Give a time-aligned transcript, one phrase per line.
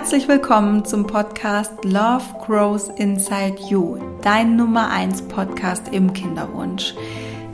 [0.00, 6.94] Herzlich willkommen zum Podcast Love Grows Inside You, dein Nummer 1 Podcast im Kinderwunsch.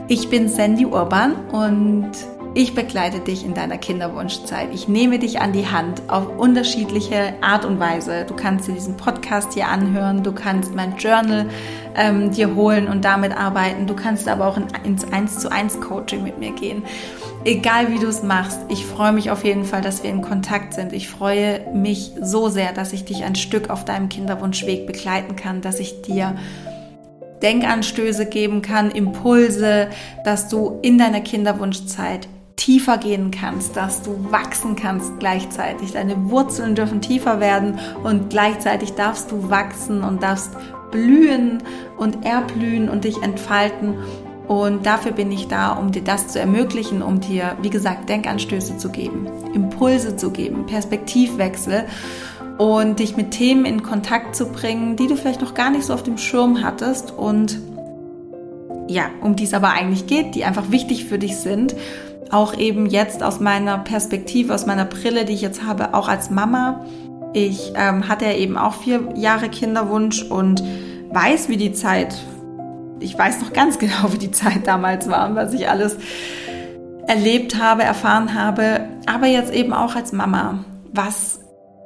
[0.07, 2.09] Ich bin Sandy Urban und
[2.53, 4.69] ich begleite dich in deiner Kinderwunschzeit.
[4.73, 8.23] Ich nehme dich an die Hand auf unterschiedliche Art und Weise.
[8.25, 11.49] Du kannst dir diesen Podcast hier anhören, du kannst mein Journal
[11.95, 13.87] ähm, dir holen und damit arbeiten.
[13.87, 16.83] Du kannst aber auch in, ins 1 zu 1 Coaching mit mir gehen.
[17.45, 20.73] Egal wie du es machst, ich freue mich auf jeden Fall, dass wir in Kontakt
[20.73, 20.91] sind.
[20.91, 25.61] Ich freue mich so sehr, dass ich dich ein Stück auf deinem Kinderwunschweg begleiten kann,
[25.61, 26.35] dass ich dir
[27.41, 29.89] Denkanstöße geben kann, Impulse,
[30.25, 35.93] dass du in deiner Kinderwunschzeit tiefer gehen kannst, dass du wachsen kannst gleichzeitig.
[35.93, 40.51] Deine Wurzeln dürfen tiefer werden und gleichzeitig darfst du wachsen und darfst
[40.91, 41.63] blühen
[41.97, 43.95] und erblühen und dich entfalten.
[44.47, 48.77] Und dafür bin ich da, um dir das zu ermöglichen, um dir, wie gesagt, Denkanstöße
[48.77, 51.85] zu geben, Impulse zu geben, Perspektivwechsel
[52.57, 55.93] und dich mit Themen in Kontakt zu bringen, die du vielleicht noch gar nicht so
[55.93, 57.59] auf dem Schirm hattest und
[58.87, 61.75] ja, um die es aber eigentlich geht, die einfach wichtig für dich sind
[62.31, 66.29] auch eben jetzt aus meiner Perspektive, aus meiner Brille, die ich jetzt habe, auch als
[66.29, 66.85] Mama.
[67.33, 70.63] Ich ähm, hatte ja eben auch vier Jahre Kinderwunsch und
[71.11, 72.15] weiß, wie die Zeit,
[72.99, 75.97] ich weiß noch ganz genau, wie die Zeit damals war und was ich alles
[77.07, 80.65] erlebt habe, erfahren habe, aber jetzt eben auch als Mama.
[80.93, 81.39] Was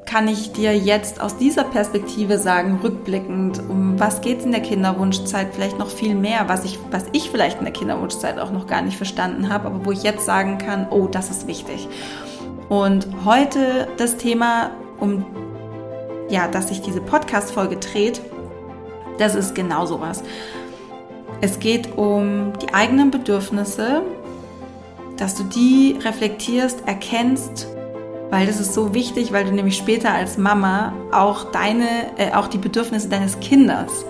[0.06, 4.62] kann ich dir jetzt aus dieser Perspektive sagen, rückblickend, um was geht es in der
[4.62, 8.68] Kinderwunschzeit vielleicht noch viel mehr, was ich, was ich vielleicht in der Kinderwunschzeit auch noch
[8.68, 11.88] gar nicht verstanden habe, aber wo ich jetzt sagen kann, oh, das ist wichtig.
[12.68, 15.26] Und heute das Thema, um
[16.30, 18.22] ja, dass sich diese Podcast-Folge dreht,
[19.18, 20.24] das ist genau sowas.
[21.42, 24.04] Es geht um die eigenen Bedürfnisse,
[25.18, 27.68] dass du die reflektierst, erkennst
[28.32, 32.48] weil das ist so wichtig, weil du nämlich später als Mama auch deine, äh, auch
[32.48, 34.06] die Bedürfnisse deines Kindes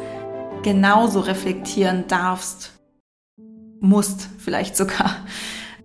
[0.61, 2.71] genauso reflektieren darfst,
[3.79, 5.15] musst vielleicht sogar.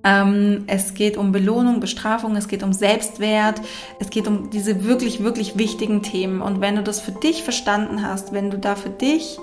[0.05, 3.63] Ähm, es geht um Belohnung, Bestrafung, es geht um Selbstwert,
[3.99, 6.43] es geht um diese wirklich, wirklich wichtigen Themen.
[6.43, 9.39] Und wenn du das für dich verstanden hast, wenn du da für dich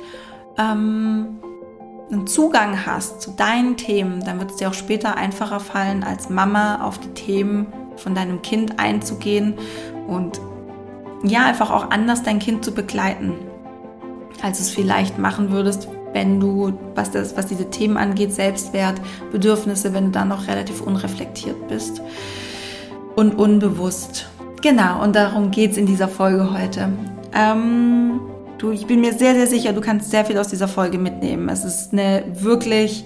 [0.60, 1.40] ähm,
[2.12, 6.30] einen Zugang hast zu deinen Themen, dann wird es dir auch später einfacher fallen, als
[6.30, 9.56] Mama auf die Themen von deinem Kind einzugehen
[10.08, 10.40] und
[11.24, 13.34] ja, einfach auch anders dein Kind zu begleiten,
[14.42, 19.00] als es vielleicht machen würdest, wenn du, was, das, was diese Themen angeht, Selbstwert,
[19.32, 22.02] Bedürfnisse, wenn du da noch relativ unreflektiert bist
[23.16, 24.30] und unbewusst.
[24.62, 26.90] Genau, und darum geht es in dieser Folge heute.
[27.34, 28.20] Ähm,
[28.64, 31.50] du, ich bin mir sehr, sehr sicher, du kannst sehr viel aus dieser Folge mitnehmen.
[31.50, 33.04] Es ist eine wirklich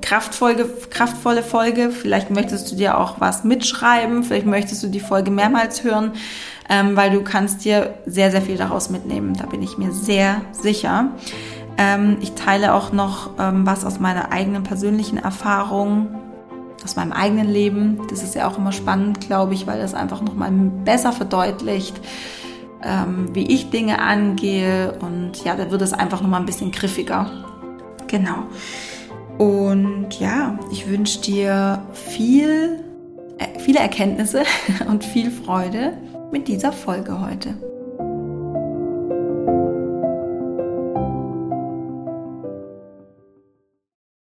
[0.00, 1.90] kraftvolle, kraftvolle Folge.
[1.90, 6.12] Vielleicht möchtest du dir auch was mitschreiben, vielleicht möchtest du die Folge mehrmals hören,
[6.70, 9.34] ähm, weil du kannst dir sehr, sehr viel daraus mitnehmen.
[9.34, 11.10] Da bin ich mir sehr sicher.
[11.76, 16.08] Ähm, ich teile auch noch ähm, was aus meiner eigenen persönlichen Erfahrung,
[16.82, 18.00] aus meinem eigenen Leben.
[18.08, 22.00] Das ist ja auch immer spannend, glaube ich, weil das einfach nochmal besser verdeutlicht,
[22.82, 24.98] ähm, wie ich Dinge angehe.
[25.00, 27.30] Und ja, da wird es einfach nochmal ein bisschen griffiger.
[28.06, 28.46] Genau.
[29.38, 32.84] Und ja, ich wünsche dir viel,
[33.38, 34.42] äh, viele Erkenntnisse
[34.88, 35.96] und viel Freude
[36.32, 37.54] mit dieser Folge heute.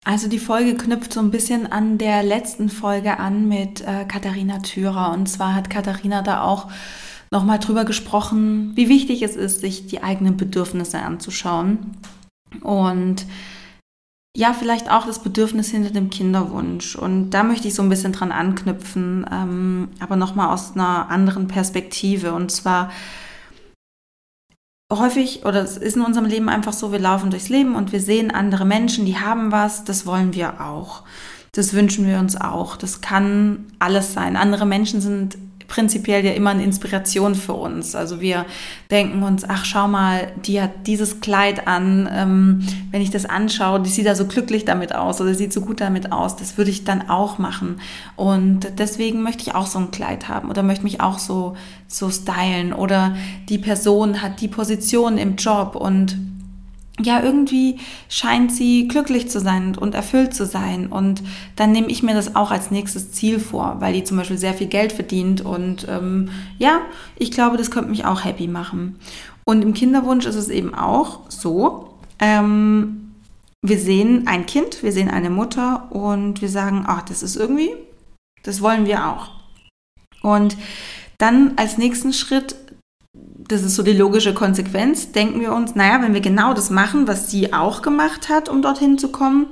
[0.04, 4.60] Also die Folge knüpft so ein bisschen an der letzten Folge an mit äh, Katharina
[4.60, 5.10] Thürer.
[5.12, 6.68] Und zwar hat Katharina da auch
[7.30, 11.96] nochmal drüber gesprochen, wie wichtig es ist, sich die eigenen Bedürfnisse anzuschauen.
[12.62, 13.26] Und
[14.36, 16.94] ja, vielleicht auch das Bedürfnis hinter dem Kinderwunsch.
[16.94, 21.48] Und da möchte ich so ein bisschen dran anknüpfen, ähm, aber nochmal aus einer anderen
[21.48, 22.34] Perspektive.
[22.34, 22.90] Und zwar
[24.92, 28.00] häufig, oder es ist in unserem Leben einfach so, wir laufen durchs Leben und wir
[28.00, 31.02] sehen andere Menschen, die haben was, das wollen wir auch.
[31.52, 32.76] Das wünschen wir uns auch.
[32.76, 34.36] Das kann alles sein.
[34.36, 37.94] Andere Menschen sind prinzipiell ja immer eine Inspiration für uns.
[37.94, 38.46] Also wir
[38.90, 43.80] denken uns, ach schau mal, die hat dieses Kleid an, ähm, wenn ich das anschaue,
[43.80, 46.70] die sieht da so glücklich damit aus oder sieht so gut damit aus, das würde
[46.70, 47.80] ich dann auch machen.
[48.16, 51.56] Und deswegen möchte ich auch so ein Kleid haben oder möchte mich auch so,
[51.88, 53.16] so stylen oder
[53.48, 56.16] die Person hat die Position im Job und
[57.00, 57.78] ja, irgendwie
[58.08, 60.86] scheint sie glücklich zu sein und erfüllt zu sein.
[60.86, 61.22] Und
[61.54, 64.54] dann nehme ich mir das auch als nächstes Ziel vor, weil die zum Beispiel sehr
[64.54, 65.42] viel Geld verdient.
[65.42, 66.80] Und ähm, ja,
[67.16, 68.98] ich glaube, das könnte mich auch happy machen.
[69.44, 71.94] Und im Kinderwunsch ist es eben auch so.
[72.18, 73.12] Ähm,
[73.62, 77.70] wir sehen ein Kind, wir sehen eine Mutter und wir sagen, ach, das ist irgendwie,
[78.42, 79.30] das wollen wir auch.
[80.22, 80.56] Und
[81.18, 82.56] dann als nächsten Schritt,
[83.48, 87.06] das ist so die logische Konsequenz, denken wir uns, naja, wenn wir genau das machen,
[87.06, 89.46] was sie auch gemacht hat, um dorthin zu kommen,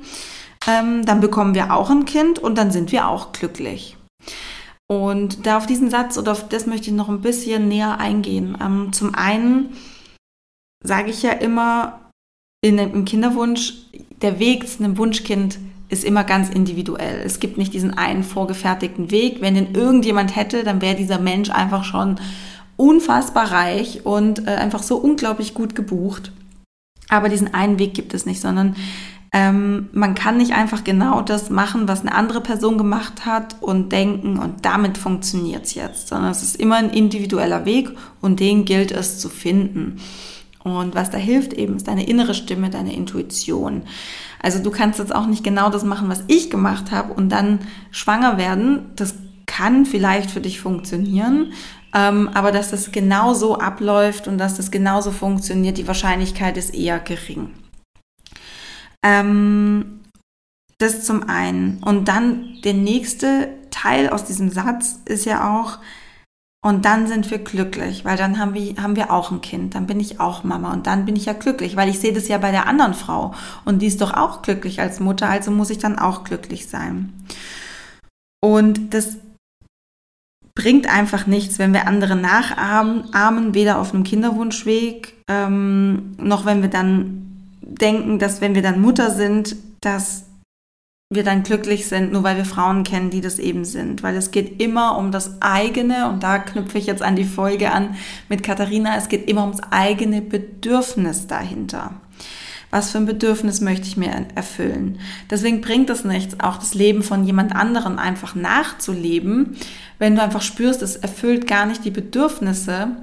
[0.66, 3.96] ähm, dann bekommen wir auch ein Kind und dann sind wir auch glücklich.
[4.86, 8.56] Und da auf diesen Satz oder auf das möchte ich noch ein bisschen näher eingehen.
[8.60, 9.76] Ähm, zum einen
[10.82, 12.00] sage ich ja immer
[12.62, 13.74] in, im Kinderwunsch,
[14.22, 15.58] der Weg zu einem Wunschkind
[15.88, 17.22] ist immer ganz individuell.
[17.24, 19.40] Es gibt nicht diesen einen vorgefertigten Weg.
[19.40, 22.16] Wenn den irgendjemand hätte, dann wäre dieser Mensch einfach schon
[22.76, 26.32] unfassbar reich und äh, einfach so unglaublich gut gebucht.
[27.08, 28.76] Aber diesen einen Weg gibt es nicht, sondern
[29.32, 33.90] ähm, man kann nicht einfach genau das machen, was eine andere Person gemacht hat und
[33.90, 37.90] denken und damit funktioniert es jetzt, sondern es ist immer ein individueller Weg
[38.20, 40.00] und den gilt es zu finden.
[40.62, 43.82] Und was da hilft eben, ist deine innere Stimme, deine Intuition.
[44.40, 47.58] Also du kannst jetzt auch nicht genau das machen, was ich gemacht habe und dann
[47.90, 48.92] schwanger werden.
[48.94, 49.16] Das
[49.46, 51.52] kann vielleicht für dich funktionieren,
[51.94, 56.74] ähm, aber dass das genau so abläuft und dass das genauso funktioniert, die Wahrscheinlichkeit ist
[56.74, 57.50] eher gering.
[59.04, 60.00] Ähm,
[60.78, 61.82] das zum einen.
[61.84, 65.78] Und dann der nächste Teil aus diesem Satz ist ja auch,
[66.64, 69.86] und dann sind wir glücklich, weil dann haben wir, haben wir auch ein Kind, dann
[69.86, 72.38] bin ich auch Mama und dann bin ich ja glücklich, weil ich sehe das ja
[72.38, 73.34] bei der anderen Frau
[73.66, 77.12] und die ist doch auch glücklich als Mutter, also muss ich dann auch glücklich sein.
[78.40, 79.18] Und das
[80.54, 86.70] bringt einfach nichts, wenn wir andere nachahmen, weder auf einem Kinderwunschweg, ähm, noch wenn wir
[86.70, 90.26] dann denken, dass wenn wir dann Mutter sind, dass
[91.10, 94.02] wir dann glücklich sind, nur weil wir Frauen kennen, die das eben sind.
[94.02, 97.70] Weil es geht immer um das eigene, und da knüpfe ich jetzt an die Folge
[97.72, 97.96] an
[98.28, 102.00] mit Katharina, es geht immer ums eigene Bedürfnis dahinter.
[102.74, 104.98] Was für ein Bedürfnis möchte ich mir erfüllen?
[105.30, 109.56] Deswegen bringt es nichts, auch das Leben von jemand anderem einfach nachzuleben,
[110.00, 112.96] wenn du einfach spürst, es erfüllt gar nicht die Bedürfnisse,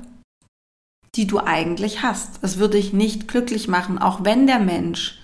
[1.15, 2.39] die du eigentlich hast.
[2.41, 5.21] Es würde dich nicht glücklich machen, auch wenn der Mensch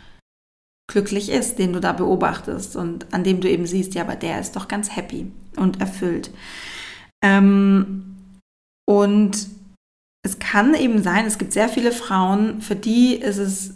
[0.90, 4.40] glücklich ist, den du da beobachtest und an dem du eben siehst, ja, aber der
[4.40, 6.32] ist doch ganz happy und erfüllt.
[7.22, 8.16] Ähm,
[8.88, 9.50] und
[10.24, 13.74] es kann eben sein, es gibt sehr viele Frauen, für die ist es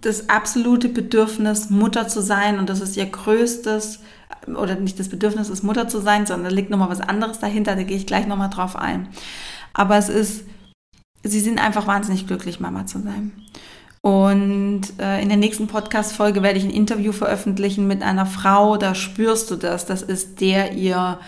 [0.00, 4.00] das absolute Bedürfnis, Mutter zu sein und das ist ihr größtes,
[4.46, 7.76] oder nicht das Bedürfnis ist, Mutter zu sein, sondern da liegt nochmal was anderes dahinter,
[7.76, 9.08] da gehe ich gleich nochmal drauf ein.
[9.72, 10.44] Aber es ist
[11.22, 13.32] sie sind einfach wahnsinnig glücklich, Mama zu sein.
[14.02, 18.94] Und äh, in der nächsten Podcast-Folge werde ich ein Interview veröffentlichen mit einer Frau, da
[18.94, 19.84] spürst du das.
[19.84, 21.18] Das ist der ihr,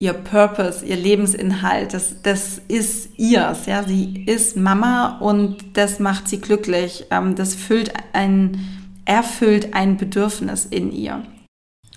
[0.00, 1.92] ihr Purpose, ihr Lebensinhalt.
[1.92, 3.66] Das, das ist ihrs.
[3.66, 3.82] Ja?
[3.82, 7.06] Sie ist Mama und das macht sie glücklich.
[7.10, 8.58] Ähm, das füllt ein,
[9.04, 11.22] erfüllt ein Bedürfnis in ihr.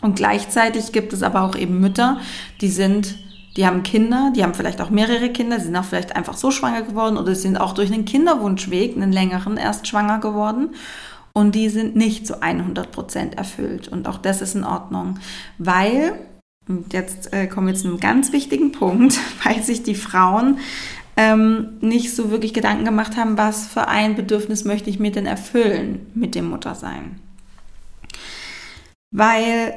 [0.02, 2.20] Und gleichzeitig gibt es aber auch eben Mütter,
[2.60, 3.20] die sind
[3.58, 6.52] die haben Kinder, die haben vielleicht auch mehrere Kinder, sie sind auch vielleicht einfach so
[6.52, 10.70] schwanger geworden oder sind auch durch einen Kinderwunschweg, einen längeren, erst schwanger geworden.
[11.34, 13.90] Und die sind nicht zu 100 Prozent erfüllt.
[13.90, 15.20] Und auch das ist in Ordnung,
[15.58, 16.14] weil,
[16.72, 20.60] und jetzt äh, kommen wir zu einem ganz wichtigen Punkt, weil sich die Frauen
[21.18, 25.26] ähm, nicht so wirklich Gedanken gemacht haben, was für ein Bedürfnis möchte ich mir denn
[25.26, 27.20] erfüllen mit dem Muttersein.
[29.14, 29.74] Weil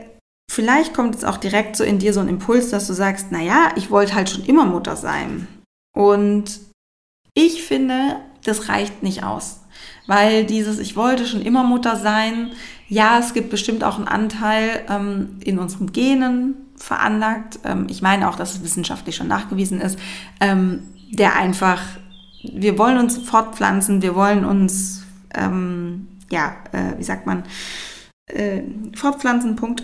[0.51, 3.73] Vielleicht kommt es auch direkt so in dir so ein Impuls, dass du sagst, naja,
[3.75, 5.49] ich wollte halt schon immer Mutter sein.
[5.97, 6.61] Und
[7.35, 9.63] ich finde, das reicht nicht aus.
[10.07, 12.53] Weil dieses, ich wollte schon immer Mutter sein,
[12.89, 16.55] ja, es gibt bestimmt auch einen Anteil ähm, in unseren Genen
[16.85, 17.59] veranlagt.
[17.65, 19.99] Ähm, ich meine auch, dass es wissenschaftlich schon nachgewiesen ist,
[20.41, 21.81] ähm, der einfach,
[22.43, 25.03] wir wollen uns fortpflanzen, wir wollen uns,
[25.35, 27.45] ähm, ja, äh, wie sagt man,
[28.27, 28.63] äh,
[28.95, 29.83] fortpflanzen, Punkt.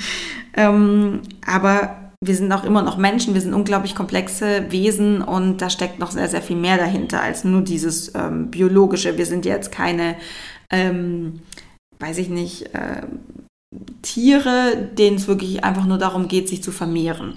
[0.54, 5.70] ähm, aber wir sind auch immer noch Menschen, wir sind unglaublich komplexe Wesen und da
[5.70, 9.18] steckt noch sehr, sehr viel mehr dahinter als nur dieses ähm, biologische.
[9.18, 10.16] Wir sind jetzt keine,
[10.70, 11.40] ähm,
[12.00, 13.02] weiß ich nicht, äh,
[14.02, 17.34] Tiere, denen es wirklich einfach nur darum geht, sich zu vermehren.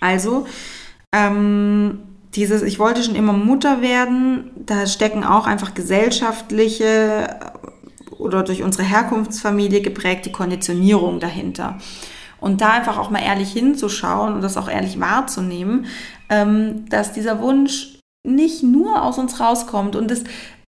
[0.00, 0.46] Also,
[1.14, 2.00] ähm,
[2.34, 7.38] dieses, ich wollte schon immer Mutter werden, da stecken auch einfach gesellschaftliche
[8.18, 11.78] oder durch unsere Herkunftsfamilie geprägte Konditionierung dahinter.
[12.40, 15.86] Und da einfach auch mal ehrlich hinzuschauen und das auch ehrlich wahrzunehmen,
[16.28, 19.96] ähm, dass dieser Wunsch nicht nur aus uns rauskommt.
[19.96, 20.24] Und das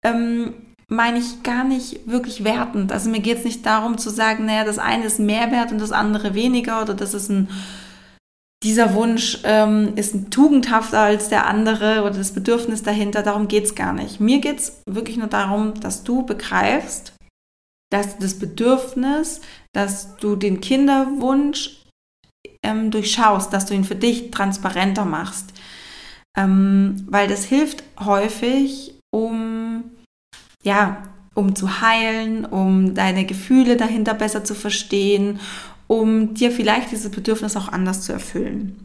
[0.04, 0.54] ähm,
[0.94, 2.92] meine ich gar nicht wirklich wertend.
[2.92, 5.80] Also mir geht es nicht darum zu sagen, naja, das eine ist mehr wert und
[5.80, 7.48] das andere weniger oder das ist ein
[8.64, 13.74] dieser Wunsch ähm, ist tugendhafter als der andere oder das Bedürfnis dahinter, darum geht es
[13.74, 14.20] gar nicht.
[14.20, 17.12] Mir geht es wirklich nur darum, dass du begreifst,
[17.92, 19.42] dass das Bedürfnis,
[19.74, 21.82] dass du den Kinderwunsch
[22.62, 25.52] ähm, durchschaust, dass du ihn für dich transparenter machst.
[26.36, 29.63] ähm, weil das hilft häufig, um
[30.64, 31.02] ja,
[31.34, 35.40] um zu heilen, um deine Gefühle dahinter besser zu verstehen,
[35.86, 38.80] um dir vielleicht dieses Bedürfnis auch anders zu erfüllen.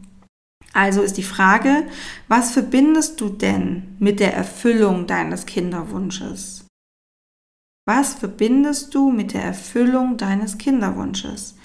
[0.72, 1.84] Also ist die Frage,
[2.28, 6.66] was verbindest du denn mit der Erfüllung deines Kinderwunsches?
[7.88, 11.56] Was verbindest du mit der Erfüllung deines Kinderwunsches?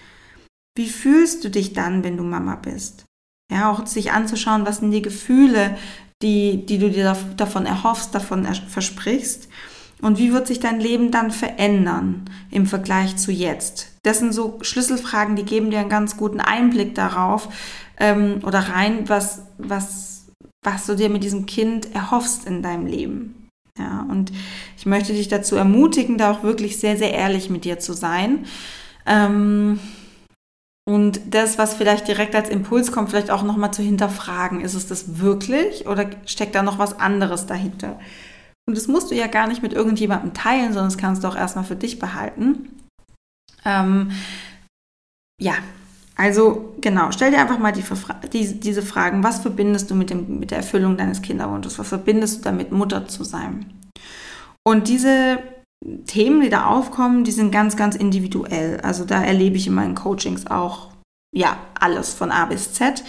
[0.75, 3.05] Wie fühlst du dich dann, wenn du Mama bist?
[3.51, 5.77] Ja, auch sich anzuschauen, was sind die Gefühle,
[6.24, 9.50] die, die du dir davon erhoffst, davon versprichst
[10.02, 13.92] und wie wird sich dein Leben dann verändern im Vergleich zu jetzt?
[14.04, 17.50] Das sind so Schlüsselfragen, die geben dir einen ganz guten Einblick darauf
[17.98, 20.25] ähm, oder rein, was, was,
[20.64, 23.50] was du dir mit diesem Kind erhoffst in deinem Leben.
[23.78, 24.32] Ja, und
[24.78, 28.46] ich möchte dich dazu ermutigen, da auch wirklich sehr, sehr ehrlich mit dir zu sein.
[29.06, 29.80] Ähm,
[30.88, 34.62] und das, was vielleicht direkt als Impuls kommt, vielleicht auch nochmal zu hinterfragen.
[34.62, 38.00] Ist es das wirklich oder steckt da noch was anderes dahinter?
[38.67, 41.36] Und das musst du ja gar nicht mit irgendjemandem teilen, sondern das kannst du auch
[41.36, 42.69] erstmal für dich behalten.
[43.63, 44.12] Ähm,
[45.39, 45.53] ja,
[46.15, 47.84] also genau, stell dir einfach mal die,
[48.31, 49.24] die, diese Fragen.
[49.24, 51.77] Was verbindest du mit, dem, mit der Erfüllung deines Kinderwunsches?
[51.77, 53.65] Was verbindest du damit, Mutter zu sein?
[54.63, 55.39] Und diese
[56.07, 58.79] Themen, die da aufkommen, die sind ganz, ganz individuell.
[58.81, 60.89] Also da erlebe ich in meinen Coachings auch,
[61.36, 63.03] ja, alles von A bis Z.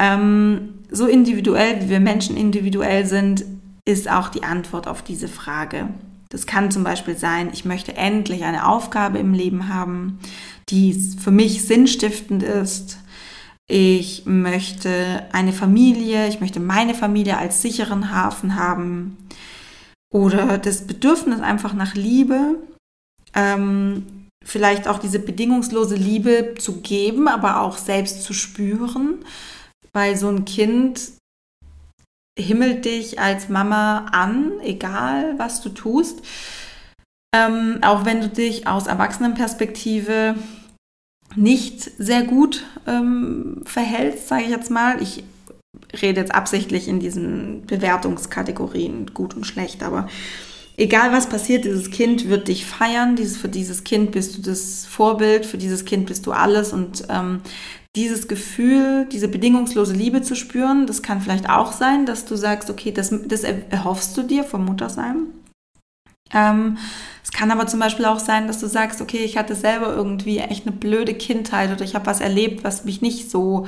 [0.00, 3.44] Ähm, so individuell, wie wir Menschen individuell sind,
[3.88, 5.88] ist auch die Antwort auf diese Frage.
[6.28, 10.18] Das kann zum Beispiel sein, ich möchte endlich eine Aufgabe im Leben haben,
[10.68, 12.98] die für mich sinnstiftend ist.
[13.66, 19.16] Ich möchte eine Familie, ich möchte meine Familie als sicheren Hafen haben.
[20.12, 22.56] Oder das Bedürfnis einfach nach Liebe,
[23.34, 24.04] ähm,
[24.44, 29.24] vielleicht auch diese bedingungslose Liebe zu geben, aber auch selbst zu spüren,
[29.94, 31.00] weil so ein Kind
[32.38, 36.22] himmelt dich als Mama an, egal was du tust.
[37.34, 40.34] Ähm, auch wenn du dich aus Erwachsenenperspektive
[41.36, 45.02] nicht sehr gut ähm, verhältst, sage ich jetzt mal.
[45.02, 45.24] Ich
[46.00, 50.08] rede jetzt absichtlich in diesen Bewertungskategorien gut und schlecht, aber
[50.78, 53.16] egal was passiert, dieses Kind wird dich feiern.
[53.16, 57.04] Dieses, für dieses Kind bist du das Vorbild, für dieses Kind bist du alles und
[57.10, 57.40] ähm,
[57.98, 62.70] dieses Gefühl, diese bedingungslose Liebe zu spüren, das kann vielleicht auch sein, dass du sagst,
[62.70, 65.26] okay, das, das erhoffst du dir vom Muttersein.
[66.32, 66.78] Ähm,
[67.24, 70.38] es kann aber zum Beispiel auch sein, dass du sagst, okay, ich hatte selber irgendwie
[70.38, 73.66] echt eine blöde Kindheit oder ich habe was erlebt, was mich nicht so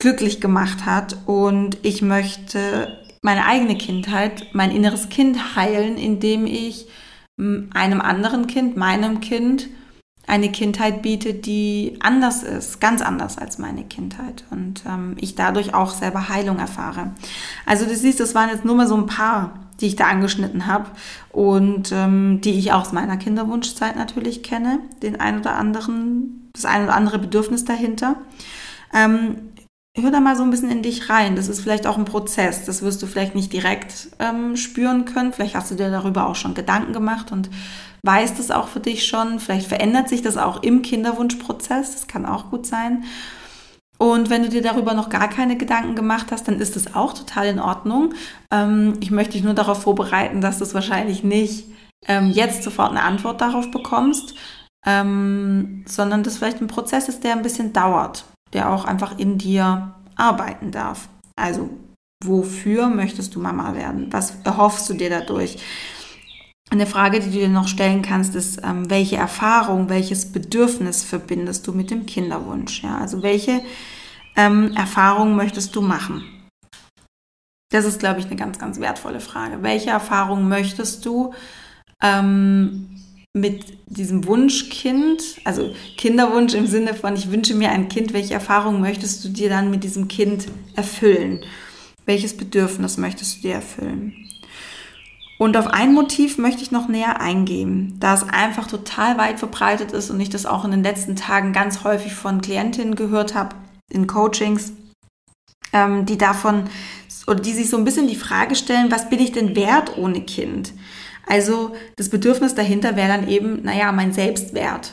[0.00, 6.88] glücklich gemacht hat und ich möchte meine eigene Kindheit, mein inneres Kind heilen, indem ich
[7.38, 9.68] einem anderen Kind, meinem Kind,
[10.30, 15.74] eine Kindheit bietet, die anders ist, ganz anders als meine Kindheit und ähm, ich dadurch
[15.74, 17.10] auch selber Heilung erfahre.
[17.66, 20.66] Also du siehst, das waren jetzt nur mal so ein paar, die ich da angeschnitten
[20.66, 20.86] habe
[21.32, 26.64] und ähm, die ich auch aus meiner Kinderwunschzeit natürlich kenne, den ein oder anderen, das
[26.64, 28.14] ein oder andere Bedürfnis dahinter.
[28.94, 29.36] Ähm,
[29.96, 31.34] hör da mal so ein bisschen in dich rein.
[31.34, 32.64] Das ist vielleicht auch ein Prozess.
[32.66, 35.32] Das wirst du vielleicht nicht direkt ähm, spüren können.
[35.32, 37.50] Vielleicht hast du dir darüber auch schon Gedanken gemacht und
[38.02, 39.40] weißt es auch für dich schon.
[39.40, 41.92] Vielleicht verändert sich das auch im Kinderwunschprozess.
[41.92, 43.04] Das kann auch gut sein.
[43.98, 47.12] Und wenn du dir darüber noch gar keine Gedanken gemacht hast, dann ist das auch
[47.12, 48.14] total in Ordnung.
[48.50, 51.66] Ähm, ich möchte dich nur darauf vorbereiten, dass du es wahrscheinlich nicht
[52.06, 54.34] ähm, jetzt sofort eine Antwort darauf bekommst,
[54.86, 59.38] ähm, sondern das vielleicht ein Prozess ist, der ein bisschen dauert der auch einfach in
[59.38, 61.08] dir arbeiten darf.
[61.36, 61.70] Also,
[62.24, 64.12] wofür möchtest du Mama werden?
[64.12, 65.58] Was erhoffst du dir dadurch?
[66.72, 71.66] Eine Frage, die du dir noch stellen kannst, ist, ähm, welche Erfahrung, welches Bedürfnis verbindest
[71.66, 72.84] du mit dem Kinderwunsch?
[72.84, 73.60] Ja, also welche
[74.36, 76.22] ähm, Erfahrung möchtest du machen?
[77.72, 79.62] Das ist, glaube ich, eine ganz, ganz wertvolle Frage.
[79.62, 81.34] Welche Erfahrung möchtest du
[82.02, 82.88] ähm,
[83.32, 88.80] mit diesem Wunschkind, also Kinderwunsch im Sinne von, ich wünsche mir ein Kind, welche Erfahrung
[88.80, 90.46] möchtest du dir dann mit diesem Kind
[90.76, 91.40] erfüllen?
[92.06, 94.19] Welches Bedürfnis möchtest du dir erfüllen?
[95.40, 99.90] Und auf ein Motiv möchte ich noch näher eingehen, da es einfach total weit verbreitet
[99.90, 103.56] ist und ich das auch in den letzten Tagen ganz häufig von Klientinnen gehört habe
[103.88, 104.74] in Coachings,
[105.72, 106.68] ähm, die davon
[107.26, 110.20] oder die sich so ein bisschen die Frage stellen, was bin ich denn wert ohne
[110.20, 110.74] Kind?
[111.26, 114.92] Also das Bedürfnis dahinter wäre dann eben, naja, mein Selbstwert,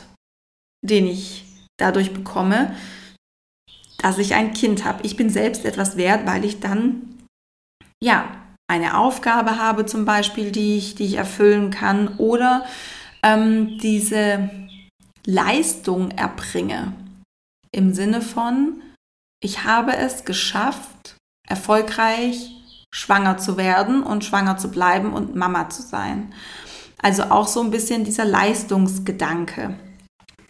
[0.80, 1.44] den ich
[1.76, 2.74] dadurch bekomme,
[3.98, 5.04] dass ich ein Kind habe.
[5.04, 7.18] Ich bin selbst etwas wert, weil ich dann,
[8.02, 8.30] ja,
[8.68, 12.64] eine Aufgabe habe zum Beispiel, die ich, die ich erfüllen kann oder
[13.22, 14.50] ähm, diese
[15.24, 16.92] Leistung erbringe.
[17.72, 18.80] Im Sinne von,
[19.42, 21.16] ich habe es geschafft,
[21.48, 22.50] erfolgreich
[22.94, 26.32] schwanger zu werden und schwanger zu bleiben und Mama zu sein.
[27.00, 29.78] Also auch so ein bisschen dieser Leistungsgedanke,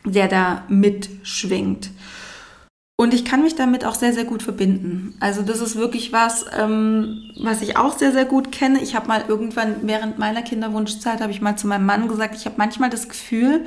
[0.05, 1.91] der da mitschwingt.
[3.01, 5.15] Und ich kann mich damit auch sehr, sehr gut verbinden.
[5.21, 8.83] Also das ist wirklich was, ähm, was ich auch sehr, sehr gut kenne.
[8.83, 12.45] Ich habe mal irgendwann während meiner Kinderwunschzeit, habe ich mal zu meinem Mann gesagt, ich
[12.45, 13.67] habe manchmal das Gefühl,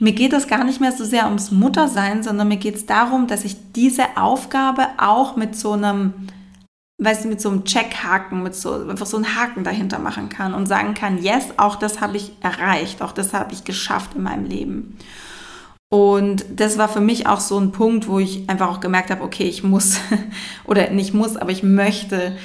[0.00, 3.28] mir geht es gar nicht mehr so sehr ums Muttersein, sondern mir geht es darum,
[3.28, 6.14] dass ich diese Aufgabe auch mit so einem,
[6.98, 10.54] weißt du, mit so einem Checkhaken, mit so einfach so einem Haken dahinter machen kann
[10.54, 14.24] und sagen kann, yes, auch das habe ich erreicht, auch das habe ich geschafft in
[14.24, 14.98] meinem Leben.
[15.92, 19.24] Und das war für mich auch so ein Punkt, wo ich einfach auch gemerkt habe,
[19.24, 19.98] okay, ich muss
[20.64, 22.36] oder nicht muss, aber ich möchte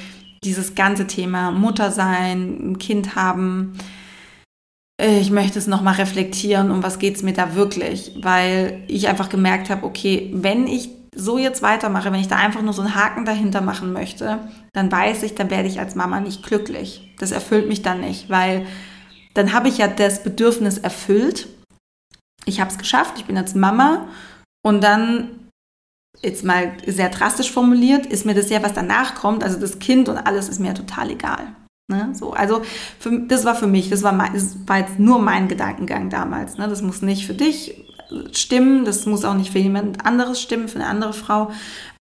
[0.42, 3.78] dieses ganze Thema Mutter sein, ein Kind haben.
[5.00, 9.06] Äh, ich möchte es nochmal reflektieren, um was geht es mir da wirklich, weil ich
[9.06, 12.82] einfach gemerkt habe, okay, wenn ich so jetzt weitermache, wenn ich da einfach nur so
[12.82, 14.40] einen Haken dahinter machen möchte,
[14.72, 17.14] dann weiß ich, dann werde ich als Mama nicht glücklich.
[17.18, 18.66] Das erfüllt mich dann nicht, weil
[19.34, 21.48] dann habe ich ja das Bedürfnis erfüllt
[22.46, 24.08] ich habe es geschafft, ich bin jetzt Mama
[24.64, 25.50] und dann,
[26.22, 30.08] jetzt mal sehr drastisch formuliert, ist mir das ja, was danach kommt, also das Kind
[30.08, 31.54] und alles ist mir total egal.
[31.88, 32.10] Ne?
[32.14, 32.62] So, also
[32.98, 36.56] für, das war für mich, das war, mein, das war jetzt nur mein Gedankengang damals.
[36.56, 36.68] Ne?
[36.68, 37.84] Das muss nicht für dich
[38.32, 41.50] stimmen, das muss auch nicht für jemand anderes stimmen, für eine andere Frau.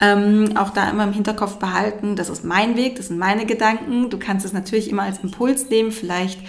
[0.00, 4.10] Ähm, auch da immer im Hinterkopf behalten, das ist mein Weg, das sind meine Gedanken.
[4.10, 6.40] Du kannst es natürlich immer als Impuls nehmen, vielleicht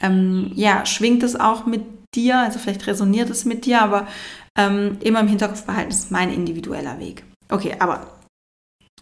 [0.00, 1.82] ähm, ja, schwingt es auch mit
[2.14, 4.06] dir, also vielleicht resoniert es mit dir, aber
[4.56, 7.24] ähm, immer im Hinterkopf behalten, ist mein individueller Weg.
[7.48, 8.18] Okay, aber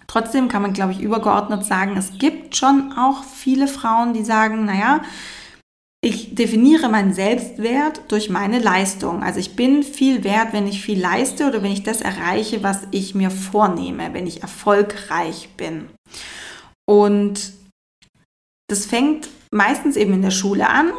[0.07, 4.65] trotzdem kann man, glaube ich, übergeordnet sagen, es gibt schon auch viele Frauen, die sagen,
[4.65, 5.03] naja,
[6.01, 9.23] ich definiere meinen Selbstwert durch meine Leistung.
[9.25, 12.83] Also ich bin viel wert, wenn ich viel leiste oder wenn ich das erreiche, was
[12.93, 15.89] ich mir vornehme, wenn ich erfolgreich bin.
[16.89, 17.53] Und
[18.69, 20.93] das fängt meistens eben in der Schule an.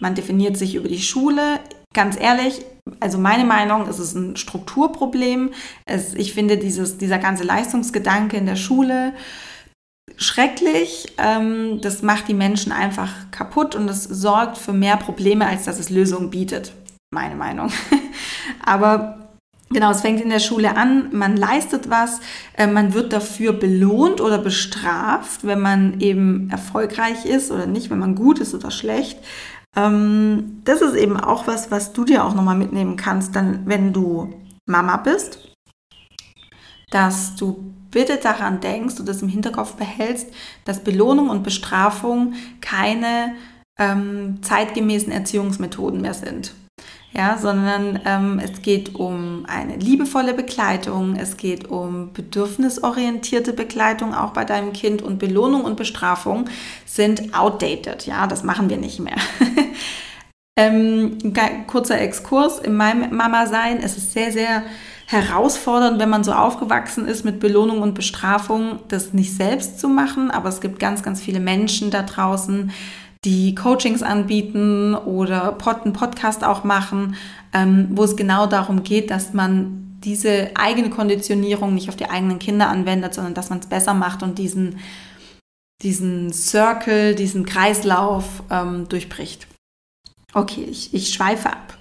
[0.00, 1.60] Man definiert sich über die Schule.
[1.94, 2.64] Ganz ehrlich,
[3.00, 5.50] also meine Meinung, es ist ein Strukturproblem.
[5.86, 9.14] Es, ich finde dieses, dieser ganze Leistungsgedanke in der Schule
[10.16, 11.06] schrecklich.
[11.18, 15.78] Ähm, das macht die Menschen einfach kaputt und es sorgt für mehr Probleme, als dass
[15.78, 16.72] es Lösungen bietet.
[17.10, 17.70] Meine Meinung.
[18.64, 19.18] Aber
[19.70, 22.20] Genau, es fängt in der Schule an, man leistet was,
[22.56, 27.98] äh, man wird dafür belohnt oder bestraft, wenn man eben erfolgreich ist oder nicht, wenn
[27.98, 29.18] man gut ist oder schlecht.
[29.78, 33.92] Ähm, das ist eben auch was, was du dir auch nochmal mitnehmen kannst, dann wenn
[33.92, 34.34] du
[34.66, 35.54] Mama bist,
[36.90, 40.28] dass du bitte daran denkst und das im Hinterkopf behältst,
[40.64, 43.34] dass Belohnung und Bestrafung keine
[43.78, 46.54] ähm, zeitgemäßen Erziehungsmethoden mehr sind
[47.12, 54.32] ja, sondern ähm, es geht um eine liebevolle Begleitung, es geht um bedürfnisorientierte Begleitung auch
[54.32, 56.44] bei deinem Kind und Belohnung und Bestrafung
[56.84, 59.16] sind outdated, ja, das machen wir nicht mehr.
[60.56, 61.18] ähm,
[61.66, 64.62] kurzer Exkurs in meinem Mama-Sein, es ist sehr, sehr
[65.06, 70.30] herausfordernd, wenn man so aufgewachsen ist mit Belohnung und Bestrafung, das nicht selbst zu machen,
[70.30, 72.70] aber es gibt ganz, ganz viele Menschen da draußen,
[73.24, 77.16] die Coachings anbieten oder einen Podcast auch machen,
[77.52, 82.38] ähm, wo es genau darum geht, dass man diese eigene Konditionierung nicht auf die eigenen
[82.38, 84.78] Kinder anwendet, sondern dass man es besser macht und diesen,
[85.82, 89.48] diesen Circle, diesen Kreislauf ähm, durchbricht.
[90.34, 91.76] Okay, ich, ich schweife ab.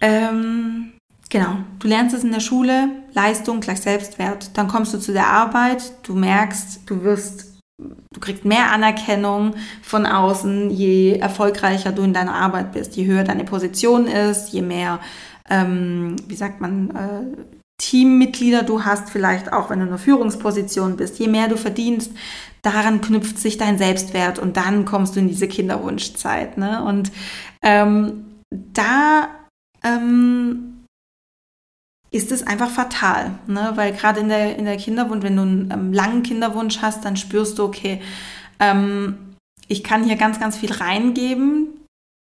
[0.00, 0.92] Ähm,
[1.28, 4.56] genau, du lernst es in der Schule, Leistung gleich Selbstwert.
[4.56, 7.51] Dann kommst du zu der Arbeit, du merkst, du wirst
[8.12, 13.24] du kriegst mehr Anerkennung von außen, je erfolgreicher du in deiner Arbeit bist, je höher
[13.24, 15.00] deine Position ist, je mehr,
[15.48, 17.36] ähm, wie sagt man, äh,
[17.78, 22.12] Teammitglieder du hast, vielleicht auch wenn du in einer Führungsposition bist, je mehr du verdienst,
[22.62, 26.58] daran knüpft sich dein Selbstwert und dann kommst du in diese Kinderwunschzeit.
[26.58, 26.84] Ne?
[26.84, 27.10] Und
[27.62, 29.28] ähm, da
[29.82, 30.71] ähm,
[32.12, 33.38] ist es einfach fatal.
[33.46, 33.72] Ne?
[33.74, 37.16] Weil gerade in der, in der Kinderwunsch, wenn du einen ähm, langen Kinderwunsch hast, dann
[37.16, 38.00] spürst du, okay,
[38.60, 39.34] ähm,
[39.66, 41.68] ich kann hier ganz, ganz viel reingeben,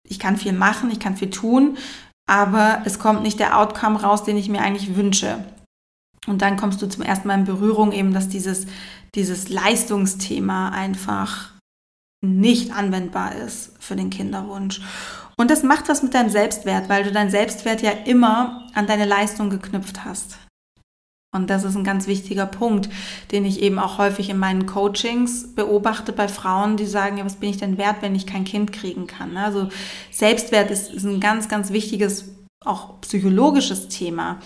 [0.07, 1.77] ich kann viel machen, ich kann viel tun,
[2.27, 5.45] aber es kommt nicht der Outcome raus, den ich mir eigentlich wünsche.
[6.25, 8.65] Und dann kommst du zum ersten Mal in Berührung eben, dass dieses,
[9.13, 11.51] dieses Leistungsthema einfach
[12.25, 14.81] nicht anwendbar ist für den Kinderwunsch.
[15.37, 19.05] Und das macht was mit deinem Selbstwert, weil du deinen Selbstwert ja immer an deine
[19.05, 20.37] Leistung geknüpft hast.
[21.33, 22.87] Und das ist ein ganz wichtiger Punkt,
[23.33, 27.35] den ich eben auch häufig in meinen Coachings beobachte bei Frauen, die sagen, ja, was
[27.35, 29.35] bin ich denn wert, wenn ich kein Kind kriegen kann?
[29.35, 29.67] Also
[30.11, 32.29] Selbstwert ist, ist ein ganz, ganz wichtiges,
[32.63, 34.39] auch psychologisches Thema.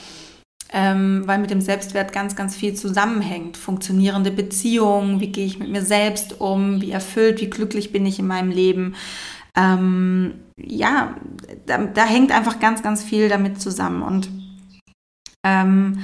[0.72, 3.58] ähm, weil mit dem Selbstwert ganz, ganz viel zusammenhängt.
[3.58, 8.20] Funktionierende Beziehungen, wie gehe ich mit mir selbst um, wie erfüllt, wie glücklich bin ich
[8.20, 8.96] in meinem Leben.
[9.60, 11.16] Ähm, ja,
[11.66, 14.02] da, da, hängt einfach ganz, ganz viel damit zusammen.
[14.04, 14.30] Und
[15.46, 16.00] ähm,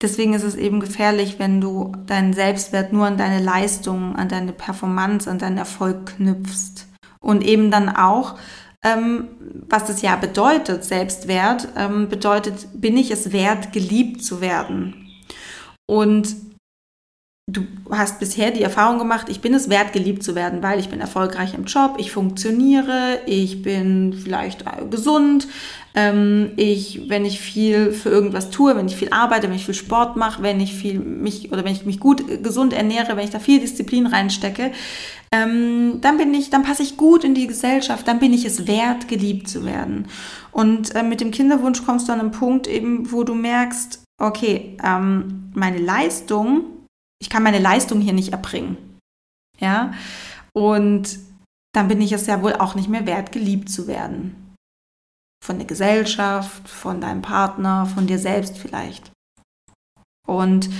[0.00, 4.52] deswegen ist es eben gefährlich, wenn du deinen Selbstwert nur an deine Leistung, an deine
[4.52, 6.86] Performance, an deinen Erfolg knüpfst.
[7.20, 8.36] Und eben dann auch
[8.86, 9.28] ähm,
[9.68, 15.08] was das ja bedeutet, Selbstwert, ähm, bedeutet, bin ich es wert, geliebt zu werden?
[15.86, 16.34] Und
[17.48, 20.88] du hast bisher die Erfahrung gemacht, ich bin es wert, geliebt zu werden, weil ich
[20.88, 25.46] bin erfolgreich im Job, ich funktioniere, ich bin vielleicht äh, gesund,
[25.94, 29.74] ähm, ich, wenn ich viel für irgendwas tue, wenn ich viel arbeite, wenn ich viel
[29.74, 33.24] Sport mache, wenn ich viel mich oder wenn ich mich gut äh, gesund ernähre, wenn
[33.24, 34.72] ich da viel Disziplin reinstecke,
[35.30, 38.66] ähm, dann bin ich, dann passe ich gut in die Gesellschaft, dann bin ich es
[38.66, 40.08] wert, geliebt zu werden.
[40.50, 44.76] Und äh, mit dem Kinderwunsch kommst du an einen Punkt eben, wo du merkst, okay,
[44.84, 46.75] ähm, meine Leistung,
[47.20, 48.98] ich kann meine Leistung hier nicht erbringen.
[49.58, 49.94] Ja,
[50.52, 51.18] und
[51.74, 54.54] dann bin ich es ja wohl auch nicht mehr wert, geliebt zu werden.
[55.44, 59.12] Von der Gesellschaft, von deinem Partner, von dir selbst vielleicht.
[60.26, 60.70] Und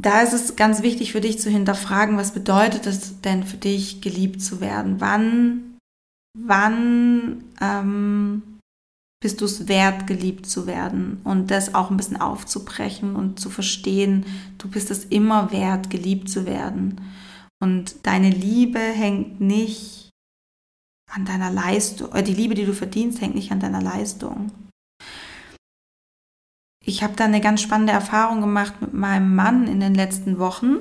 [0.00, 4.00] da ist es ganz wichtig für dich zu hinterfragen, was bedeutet es denn für dich,
[4.00, 5.00] geliebt zu werden?
[5.00, 5.78] Wann,
[6.36, 8.51] wann ähm,
[9.22, 11.22] bist du es wert, geliebt zu werden?
[11.24, 14.26] Und das auch ein bisschen aufzubrechen und zu verstehen,
[14.58, 17.00] du bist es immer wert, geliebt zu werden.
[17.58, 20.10] Und deine Liebe hängt nicht
[21.10, 24.50] an deiner Leistung, äh, die Liebe, die du verdienst, hängt nicht an deiner Leistung
[26.84, 30.78] ich habe da eine ganz spannende Erfahrung gemacht mit meinem Mann in den letzten Wochen.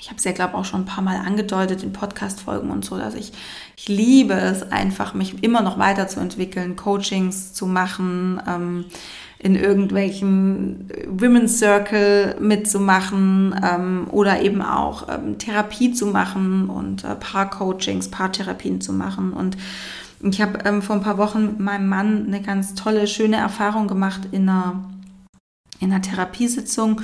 [0.00, 2.86] Ich habe es ja, glaube ich, auch schon ein paar Mal angedeutet in Podcast-Folgen und
[2.86, 3.32] so, dass ich,
[3.76, 8.86] ich liebe es einfach, mich immer noch weiterzuentwickeln, Coachings zu machen, ähm,
[9.38, 17.14] in irgendwelchen Women's Circle mitzumachen ähm, oder eben auch ähm, Therapie zu machen und äh,
[17.14, 19.34] Paar-Coachings, Paartherapien zu machen.
[19.34, 19.58] Und
[20.22, 23.86] ich habe ähm, vor ein paar Wochen mit meinem Mann eine ganz tolle, schöne Erfahrung
[23.86, 24.84] gemacht in einer
[25.80, 27.00] in einer Therapiesitzung,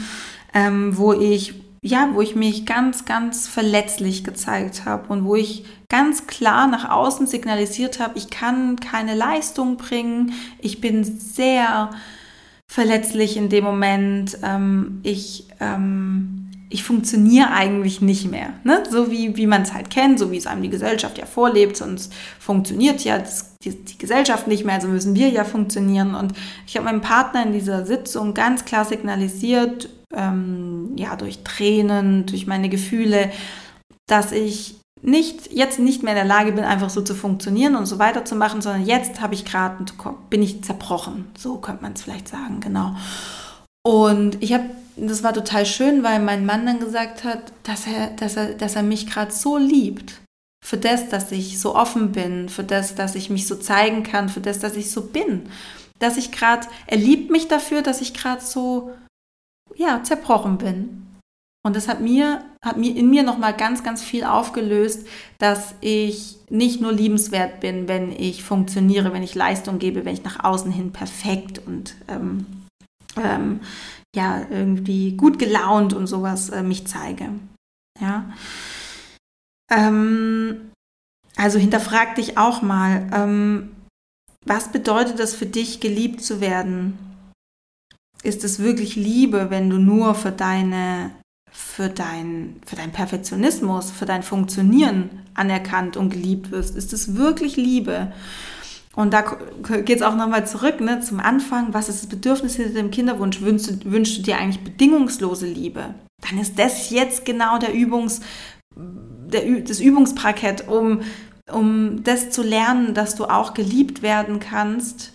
[0.52, 5.64] ähm, wo ich ja, wo ich mich ganz, ganz verletzlich gezeigt habe und wo ich
[5.88, 11.90] ganz klar nach außen signalisiert habe, ich kann keine Leistung bringen, ich bin sehr
[12.66, 18.54] verletzlich in dem Moment, ähm, ich ähm, ich funktioniere eigentlich nicht mehr.
[18.64, 18.82] Ne?
[18.90, 21.76] So wie, wie man es halt kennt, so wie es einem die Gesellschaft ja vorlebt,
[21.76, 26.14] sonst funktioniert ja das, die, die, Gesellschaft nicht mehr, also müssen wir ja funktionieren.
[26.14, 26.32] Und
[26.66, 32.46] ich habe meinem Partner in dieser Sitzung ganz klar signalisiert, ähm, ja, durch Tränen, durch
[32.46, 33.30] meine Gefühle,
[34.06, 37.86] dass ich nicht, jetzt nicht mehr in der Lage bin, einfach so zu funktionieren und
[37.86, 39.84] so weiterzumachen, sondern jetzt habe ich gerade,
[40.30, 41.26] bin ich zerbrochen.
[41.36, 42.96] So könnte man es vielleicht sagen, genau.
[43.84, 44.64] Und ich habe
[44.96, 48.76] das war total schön, weil mein Mann dann gesagt hat, dass er, dass er, dass
[48.76, 50.20] er mich gerade so liebt.
[50.64, 54.28] Für das, dass ich so offen bin, für das, dass ich mich so zeigen kann,
[54.28, 55.48] für das, dass ich so bin.
[55.98, 58.90] Dass ich gerade, er liebt mich dafür, dass ich gerade so,
[59.76, 61.06] ja, zerbrochen bin.
[61.64, 65.06] Und das hat mir, hat mir in mir nochmal ganz, ganz viel aufgelöst,
[65.38, 70.22] dass ich nicht nur liebenswert bin, wenn ich funktioniere, wenn ich Leistung gebe, wenn ich
[70.22, 72.46] nach außen hin perfekt und ähm,
[73.16, 73.60] ähm,
[74.14, 77.30] ja, irgendwie gut gelaunt und sowas äh, mich zeige.
[78.00, 78.30] Ja.
[79.72, 80.70] Ähm,
[81.36, 83.74] also hinterfrag dich auch mal, ähm,
[84.44, 86.96] was bedeutet das für dich, geliebt zu werden?
[88.22, 91.10] Ist es wirklich Liebe, wenn du nur für deine
[91.56, 96.76] für dein, für dein Perfektionismus, für dein Funktionieren anerkannt und geliebt wirst?
[96.76, 98.12] Ist es wirklich Liebe?
[98.94, 99.22] Und da
[99.84, 101.72] geht es auch nochmal zurück ne, zum Anfang.
[101.72, 103.40] Was ist das Bedürfnis hinter dem Kinderwunsch?
[103.40, 105.94] Wünschst du, wünschst du dir eigentlich bedingungslose Liebe?
[106.28, 108.20] Dann ist das jetzt genau der Übungs,
[108.74, 111.02] der, das Übungsparkett, um,
[111.52, 115.12] um das zu lernen, dass du auch geliebt werden kannst,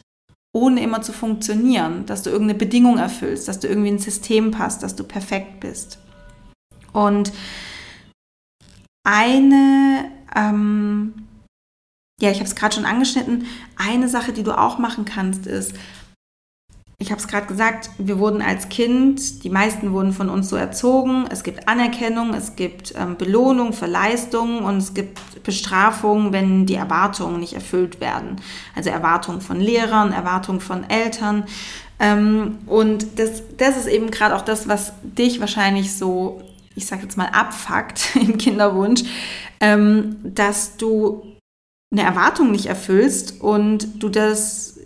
[0.53, 4.83] ohne immer zu funktionieren, dass du irgendeine Bedingung erfüllst, dass du irgendwie ins System passt,
[4.83, 5.97] dass du perfekt bist.
[6.93, 7.31] Und
[9.03, 11.13] eine ähm,
[12.21, 13.47] ja, ich habe es gerade schon angeschnitten.
[13.75, 15.73] Eine Sache, die du auch machen kannst, ist,
[17.01, 20.55] ich habe es gerade gesagt, wir wurden als Kind, die meisten wurden von uns so
[20.55, 21.25] erzogen.
[21.31, 26.75] Es gibt Anerkennung, es gibt ähm, Belohnung für Leistungen und es gibt Bestrafung, wenn die
[26.75, 28.39] Erwartungen nicht erfüllt werden.
[28.75, 31.45] Also Erwartungen von Lehrern, Erwartungen von Eltern.
[31.99, 36.43] Ähm, und das, das ist eben gerade auch das, was dich wahrscheinlich so,
[36.75, 39.01] ich sage jetzt mal, abfuckt im Kinderwunsch,
[39.59, 41.23] ähm, dass du
[41.91, 44.77] eine Erwartung nicht erfüllst und du das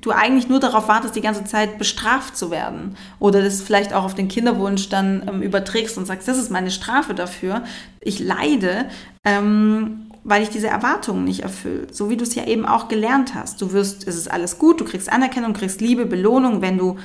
[0.00, 4.04] du eigentlich nur darauf wartest, die ganze Zeit bestraft zu werden oder das vielleicht auch
[4.04, 7.62] auf den Kinderwunsch dann ähm, überträgst und sagst, das ist meine Strafe dafür,
[8.00, 8.86] ich leide,
[9.24, 11.86] ähm, weil ich diese Erwartungen nicht erfülle.
[11.90, 13.60] So wie du es ja eben auch gelernt hast.
[13.60, 16.98] Du wirst, es ist alles gut, du kriegst Anerkennung, kriegst Liebe, Belohnung, wenn du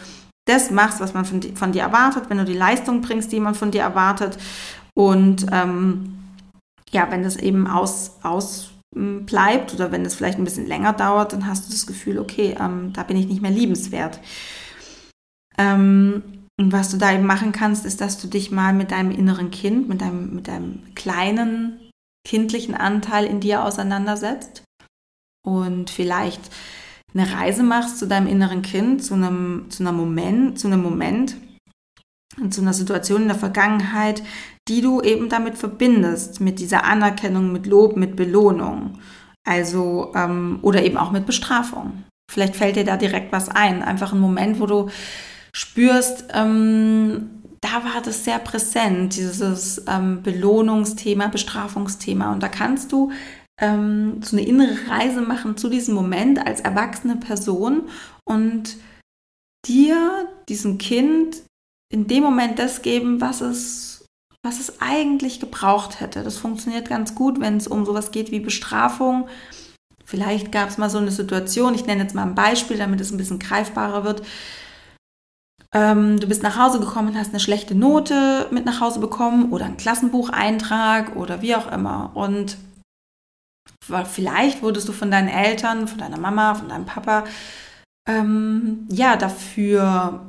[0.46, 3.56] das machst, was man von, von dir erwartet, wenn du die Leistung bringst, die man
[3.56, 4.38] von dir erwartet.
[4.96, 6.18] Und ähm,
[6.92, 11.34] ja, wenn das eben aus, aus bleibt oder wenn es vielleicht ein bisschen länger dauert,
[11.34, 14.20] dann hast du das Gefühl, okay, ähm, da bin ich nicht mehr liebenswert.
[15.58, 16.24] Ähm,
[16.60, 19.52] und was du da eben machen kannst, ist, dass du dich mal mit deinem inneren
[19.52, 21.80] Kind, mit deinem, mit deinem kleinen
[22.28, 24.64] kindlichen Anteil in dir auseinandersetzt
[25.46, 26.42] und vielleicht
[27.14, 31.38] eine Reise machst zu deinem inneren Kind, zu einem, zu einem Moment, zu einem Moment,
[32.50, 34.24] zu einer Situation in der Vergangenheit,
[34.68, 39.00] die du eben damit verbindest, mit dieser Anerkennung, mit Lob, mit Belohnung.
[39.46, 42.04] Also, ähm, oder eben auch mit Bestrafung.
[42.32, 43.82] Vielleicht fällt dir da direkt was ein.
[43.82, 44.90] Einfach ein Moment, wo du
[45.54, 47.30] spürst, ähm,
[47.62, 52.32] da war das sehr präsent, dieses ähm, Belohnungsthema, Bestrafungsthema.
[52.32, 53.12] Und da kannst du
[53.60, 57.90] ähm, so eine innere Reise machen zu diesem Moment als erwachsene Person
[58.24, 58.78] und
[59.68, 61.44] dir, diesem Kind,
[61.92, 64.06] in dem Moment das geben, was es,
[64.44, 66.24] was es eigentlich gebraucht hätte.
[66.24, 69.28] Das funktioniert ganz gut, wenn es um sowas geht wie Bestrafung.
[70.06, 73.12] Vielleicht gab es mal so eine Situation, ich nenne jetzt mal ein Beispiel, damit es
[73.12, 74.24] ein bisschen greifbarer wird.
[75.72, 79.52] Ähm, du bist nach Hause gekommen und hast eine schlechte Note mit nach Hause bekommen
[79.52, 82.12] oder einen Klassenbucheintrag oder wie auch immer.
[82.16, 82.58] Und
[84.06, 87.26] vielleicht wurdest du von deinen Eltern, von deiner Mama, von deinem Papa,
[88.08, 90.26] ähm, ja, dafür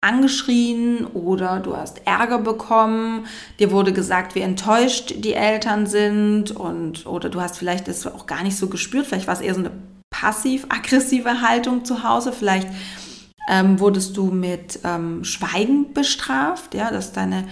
[0.00, 3.26] angeschrien oder du hast Ärger bekommen,
[3.58, 8.26] dir wurde gesagt, wie enttäuscht die Eltern sind und oder du hast vielleicht das auch
[8.26, 9.72] gar nicht so gespürt, vielleicht war es eher so eine
[10.10, 12.68] passiv-aggressive Haltung zu Hause, vielleicht
[13.48, 17.44] ähm, wurdest du mit ähm, Schweigen bestraft, ja, dass deine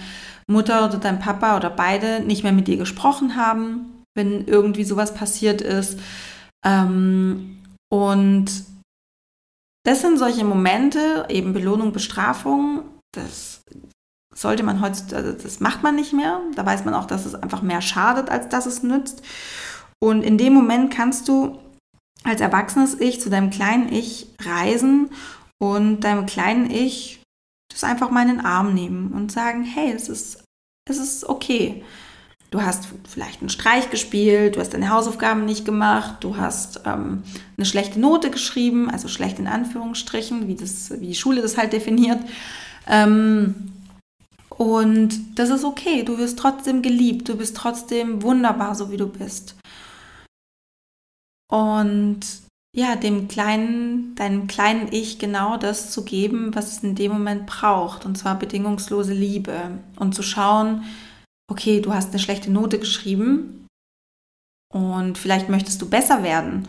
[0.47, 5.13] Mutter oder dein Papa oder beide nicht mehr mit dir gesprochen haben, wenn irgendwie sowas
[5.13, 5.99] passiert ist.
[6.65, 8.51] Ähm, und
[9.85, 13.61] das sind solche Momente, eben Belohnung, Bestrafung, das
[14.33, 16.41] sollte man heutzutage, also das macht man nicht mehr.
[16.55, 19.23] Da weiß man auch, dass es einfach mehr schadet, als dass es nützt.
[20.03, 21.59] Und in dem Moment kannst du
[22.23, 25.11] als erwachsenes Ich zu deinem kleinen Ich reisen
[25.59, 27.21] und deinem kleinen Ich
[27.71, 30.43] das einfach mal in den Arm nehmen und sagen, hey, es ist,
[30.89, 31.83] es ist okay.
[32.55, 37.23] Du hast vielleicht einen Streich gespielt, du hast deine Hausaufgaben nicht gemacht, du hast ähm,
[37.57, 41.73] eine schlechte Note geschrieben, also schlecht in Anführungsstrichen, wie, das, wie die Schule das halt
[41.73, 42.19] definiert.
[42.87, 43.73] Ähm,
[44.47, 49.09] und das ist okay, du wirst trotzdem geliebt, du bist trotzdem wunderbar, so wie du
[49.09, 49.57] bist.
[51.51, 52.21] Und
[52.73, 57.47] ja, dem kleinen, deinem kleinen Ich genau das zu geben, was es in dem Moment
[57.47, 60.85] braucht, und zwar bedingungslose Liebe und zu schauen,
[61.49, 63.67] okay, du hast eine schlechte Note geschrieben
[64.73, 66.67] und vielleicht möchtest du besser werden.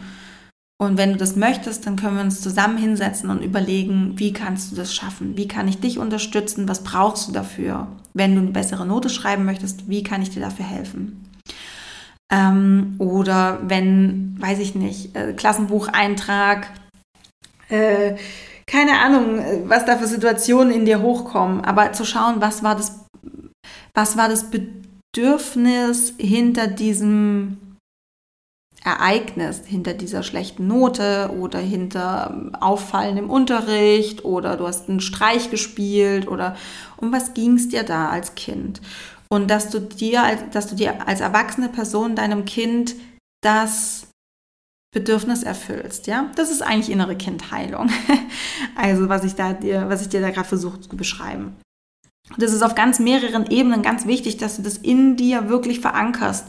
[0.79, 4.71] Und wenn du das möchtest, dann können wir uns zusammen hinsetzen und überlegen, wie kannst
[4.71, 5.37] du das schaffen?
[5.37, 6.69] Wie kann ich dich unterstützen?
[6.69, 7.89] Was brauchst du dafür?
[8.13, 11.31] Wenn du eine bessere Note schreiben möchtest, wie kann ich dir dafür helfen?
[12.31, 16.69] Ähm, oder wenn, weiß ich nicht, äh, Klassenbucheintrag,
[17.69, 18.17] äh,
[18.67, 22.75] keine Ahnung, äh, was da für Situationen in dir hochkommen, aber zu schauen, was war
[22.75, 23.06] das
[23.97, 27.57] was war das Bedürfnis hinter diesem
[28.85, 35.01] Ereignis, hinter dieser schlechten Note oder hinter ähm, Auffallen im Unterricht oder du hast einen
[35.01, 36.57] Streich gespielt oder
[36.99, 38.81] um was ging es dir da als Kind?
[39.29, 42.95] Und dass du dir, dass du dir als erwachsene Person deinem Kind
[43.43, 44.07] das
[44.95, 46.31] Bedürfnis erfüllst, ja?
[46.37, 47.91] Das ist eigentlich innere Kindheilung.
[48.77, 51.57] also was ich da dir, was ich dir da gerade versuche zu beschreiben.
[52.39, 56.47] Das ist auf ganz mehreren Ebenen ganz wichtig, dass du das in dir wirklich verankerst.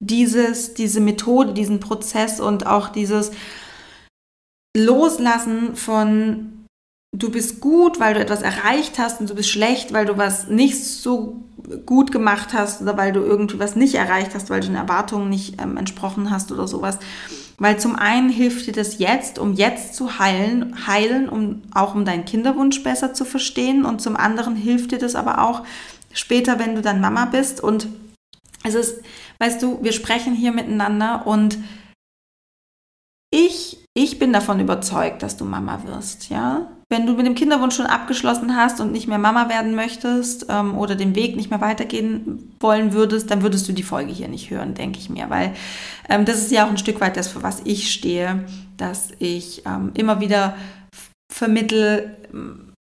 [0.00, 3.30] Dieses, diese Methode, diesen Prozess und auch dieses
[4.76, 6.63] Loslassen von
[7.16, 10.48] du bist gut, weil du etwas erreicht hast und du bist schlecht, weil du was
[10.48, 11.42] nicht so
[11.86, 15.30] gut gemacht hast oder weil du irgendwie was nicht erreicht hast, weil du den Erwartungen
[15.30, 16.98] nicht ähm, entsprochen hast oder sowas.
[17.56, 22.04] Weil zum einen hilft dir das jetzt, um jetzt zu heilen, heilen, um auch um
[22.04, 23.84] deinen Kinderwunsch besser zu verstehen.
[23.84, 25.62] Und zum anderen hilft dir das aber auch
[26.12, 27.62] später, wenn du dann Mama bist.
[27.62, 27.86] Und
[28.64, 29.02] es ist,
[29.38, 31.58] weißt du, wir sprechen hier miteinander und
[33.30, 36.68] ich, ich bin davon überzeugt, dass du Mama wirst, ja.
[36.94, 40.78] Wenn du mit dem Kinderwunsch schon abgeschlossen hast und nicht mehr Mama werden möchtest ähm,
[40.78, 44.50] oder den Weg nicht mehr weitergehen wollen würdest, dann würdest du die Folge hier nicht
[44.50, 45.54] hören, denke ich mir, weil
[46.08, 48.44] ähm, das ist ja auch ein Stück weit das, für was ich stehe,
[48.76, 50.54] dass ich ähm, immer wieder
[51.32, 52.16] vermittel,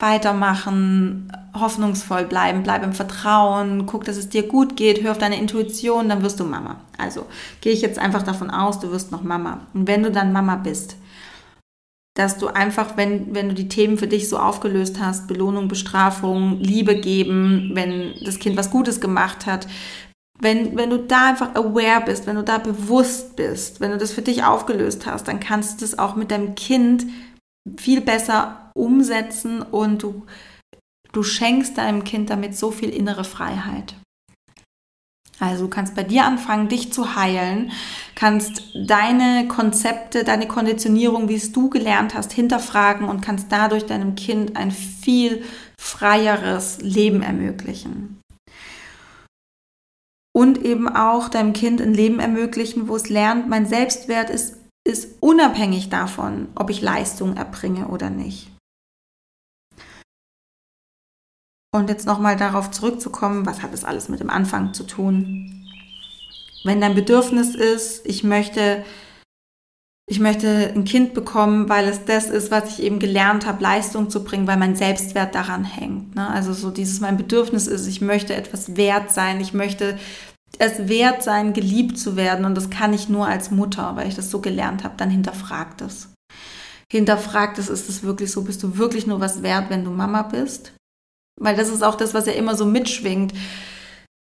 [0.01, 5.37] weitermachen, hoffnungsvoll bleiben, bleib im Vertrauen, guck, dass es dir gut geht, hör auf deine
[5.37, 6.77] Intuition, dann wirst du Mama.
[6.97, 7.25] Also
[7.59, 9.59] gehe ich jetzt einfach davon aus, du wirst noch Mama.
[9.73, 10.95] Und wenn du dann Mama bist,
[12.19, 16.59] dass du einfach, wenn, wenn du die Themen für dich so aufgelöst hast, Belohnung, Bestrafung,
[16.59, 19.67] Liebe geben, wenn das Kind was Gutes gemacht hat,
[20.37, 24.11] wenn, wenn du da einfach aware bist, wenn du da bewusst bist, wenn du das
[24.11, 27.05] für dich aufgelöst hast, dann kannst du das auch mit deinem Kind
[27.77, 30.25] viel besser umsetzen und du,
[31.13, 33.95] du schenkst deinem Kind damit so viel innere Freiheit.
[35.39, 37.71] Also du kannst bei dir anfangen, dich zu heilen,
[38.15, 44.15] kannst deine Konzepte, deine Konditionierung, wie es du gelernt hast, hinterfragen und kannst dadurch deinem
[44.15, 45.43] Kind ein viel
[45.79, 48.19] freieres Leben ermöglichen.
[50.35, 55.17] Und eben auch deinem Kind ein Leben ermöglichen, wo es lernt, mein Selbstwert ist ist
[55.19, 58.51] unabhängig davon, ob ich Leistung erbringe oder nicht.
[61.71, 65.67] Und jetzt nochmal darauf zurückzukommen, was hat das alles mit dem Anfang zu tun?
[66.63, 68.83] Wenn dein Bedürfnis ist, ich möchte,
[70.09, 74.09] ich möchte ein Kind bekommen, weil es das ist, was ich eben gelernt habe, Leistung
[74.09, 76.15] zu bringen, weil mein Selbstwert daran hängt.
[76.15, 76.27] Ne?
[76.27, 79.97] Also so dieses, mein Bedürfnis ist, ich möchte etwas wert sein, ich möchte
[80.57, 82.45] es wert sein, geliebt zu werden.
[82.45, 84.95] Und das kann ich nur als Mutter, weil ich das so gelernt habe.
[84.97, 86.09] Dann hinterfragt es.
[86.91, 88.41] Hinterfragt es, ist es wirklich so?
[88.41, 90.73] Bist du wirklich nur was wert, wenn du Mama bist?
[91.39, 93.33] Weil das ist auch das, was ja immer so mitschwingt.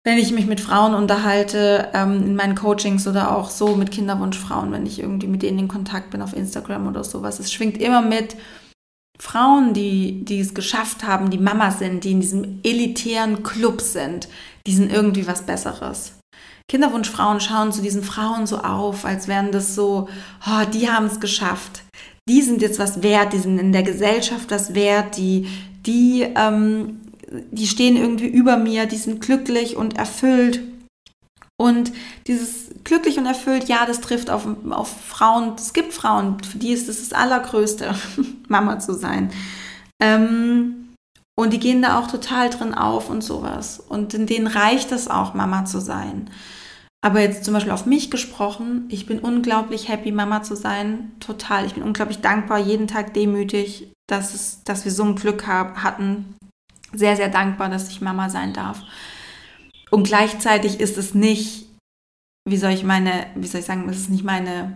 [0.05, 4.71] Wenn ich mich mit Frauen unterhalte, ähm, in meinen Coachings oder auch so mit Kinderwunschfrauen,
[4.71, 8.01] wenn ich irgendwie mit denen in Kontakt bin auf Instagram oder sowas, es schwingt immer
[8.01, 8.35] mit,
[9.19, 14.29] Frauen, die, die es geschafft haben, die Mama sind, die in diesem elitären Club sind,
[14.65, 16.13] die sind irgendwie was Besseres.
[16.69, 20.07] Kinderwunschfrauen schauen zu diesen Frauen so auf, als wären das so,
[20.47, 21.81] oh, die haben es geschafft.
[22.29, 25.47] Die sind jetzt was wert, die sind in der Gesellschaft was wert, die,
[25.85, 27.01] die, ähm,
[27.51, 30.61] die stehen irgendwie über mir, die sind glücklich und erfüllt.
[31.57, 31.91] Und
[32.27, 35.55] dieses glücklich und erfüllt, ja, das trifft auf, auf Frauen.
[35.57, 37.95] Es gibt Frauen, für die ist es das Allergrößte,
[38.47, 39.31] Mama zu sein.
[39.99, 40.89] Ähm,
[41.35, 43.79] und die gehen da auch total drin auf und sowas.
[43.79, 46.29] Und in denen reicht es auch, Mama zu sein.
[47.01, 51.11] Aber jetzt zum Beispiel auf mich gesprochen, ich bin unglaublich happy, Mama zu sein.
[51.19, 51.65] Total.
[51.65, 55.77] Ich bin unglaublich dankbar, jeden Tag demütig, dass, es, dass wir so ein Glück hab,
[55.77, 56.35] hatten.
[56.91, 58.81] Sehr, sehr dankbar, dass ich Mama sein darf.
[59.91, 61.67] Und gleichzeitig ist es nicht,
[62.47, 64.75] wie soll ich meine, wie soll ich sagen, es ist nicht meine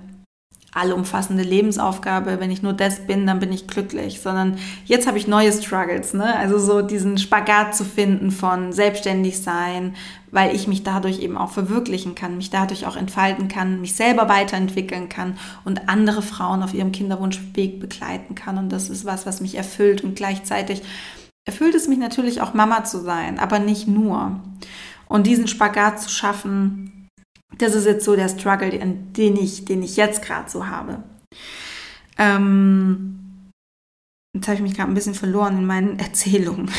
[0.73, 2.39] allumfassende Lebensaufgabe.
[2.39, 6.13] Wenn ich nur das bin, dann bin ich glücklich, sondern jetzt habe ich neue Struggles,
[6.13, 6.36] ne?
[6.36, 9.95] Also so diesen Spagat zu finden von selbstständig sein,
[10.31, 14.29] weil ich mich dadurch eben auch verwirklichen kann, mich dadurch auch entfalten kann, mich selber
[14.29, 18.57] weiterentwickeln kann und andere Frauen auf ihrem Kinderwunschweg begleiten kann.
[18.57, 20.81] Und das ist was, was mich erfüllt und gleichzeitig
[21.45, 24.39] erfüllt es mich natürlich auch Mama zu sein, aber nicht nur.
[25.07, 26.92] Und diesen Spagat zu schaffen,
[27.57, 31.03] das ist jetzt so der Struggle, den ich, den ich jetzt gerade so habe.
[32.17, 33.49] Ähm,
[34.35, 36.71] jetzt habe ich mich gerade ein bisschen verloren in meinen Erzählungen.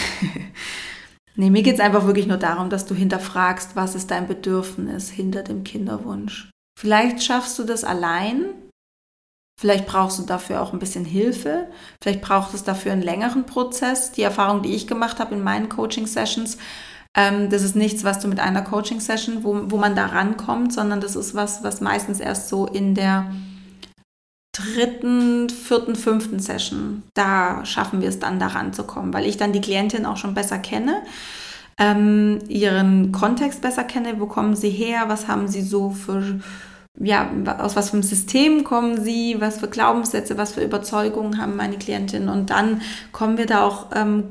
[1.37, 5.11] nee, mir geht es einfach wirklich nur darum, dass du hinterfragst, was ist dein Bedürfnis
[5.11, 6.51] hinter dem Kinderwunsch.
[6.79, 8.47] Vielleicht schaffst du das allein.
[9.61, 11.69] Vielleicht brauchst du dafür auch ein bisschen Hilfe.
[12.03, 14.11] Vielleicht braucht es dafür einen längeren Prozess.
[14.11, 16.59] Die Erfahrung, die ich gemacht habe in meinen Coaching-Sessions,
[17.15, 21.01] ähm, das ist nichts, was du mit einer Coaching-Session, wo, wo man da rankommt, sondern
[21.01, 23.31] das ist was, was meistens erst so in der
[24.53, 29.61] dritten, vierten, fünften Session, da schaffen wir es dann da ranzukommen, weil ich dann die
[29.61, 31.03] Klientin auch schon besser kenne,
[31.79, 36.41] ähm, ihren Kontext besser kenne, wo kommen sie her, was haben sie so für
[37.01, 41.57] ja, aus was für einem System kommen sie, was für Glaubenssätze, was für Überzeugungen haben
[41.57, 44.25] meine Klientinnen und dann kommen wir da auch ähm,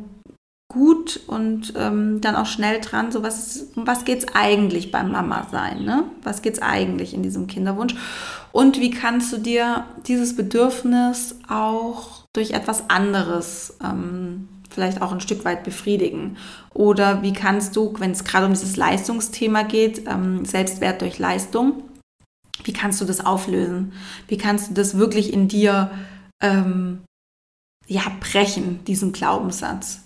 [0.73, 5.47] gut und ähm, dann auch schnell dran, so was, was geht es eigentlich beim Mama
[5.51, 6.05] sein, ne?
[6.23, 7.95] Was geht es eigentlich in diesem Kinderwunsch?
[8.51, 15.21] Und wie kannst du dir dieses Bedürfnis auch durch etwas anderes ähm, vielleicht auch ein
[15.21, 16.37] Stück weit befriedigen?
[16.73, 21.83] Oder wie kannst du, wenn es gerade um dieses Leistungsthema geht, ähm, Selbstwert durch Leistung,
[22.63, 23.93] wie kannst du das auflösen?
[24.27, 25.91] Wie kannst du das wirklich in dir
[26.41, 27.01] ähm,
[27.87, 30.02] ja, brechen, diesen Glaubenssatz?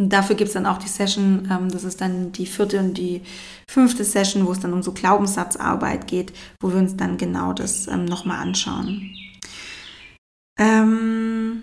[0.00, 2.94] Und dafür gibt es dann auch die Session, ähm, das ist dann die vierte und
[2.94, 3.22] die
[3.68, 7.86] fünfte Session, wo es dann um so Glaubenssatzarbeit geht, wo wir uns dann genau das
[7.88, 9.14] ähm, nochmal anschauen.
[10.58, 11.62] Ähm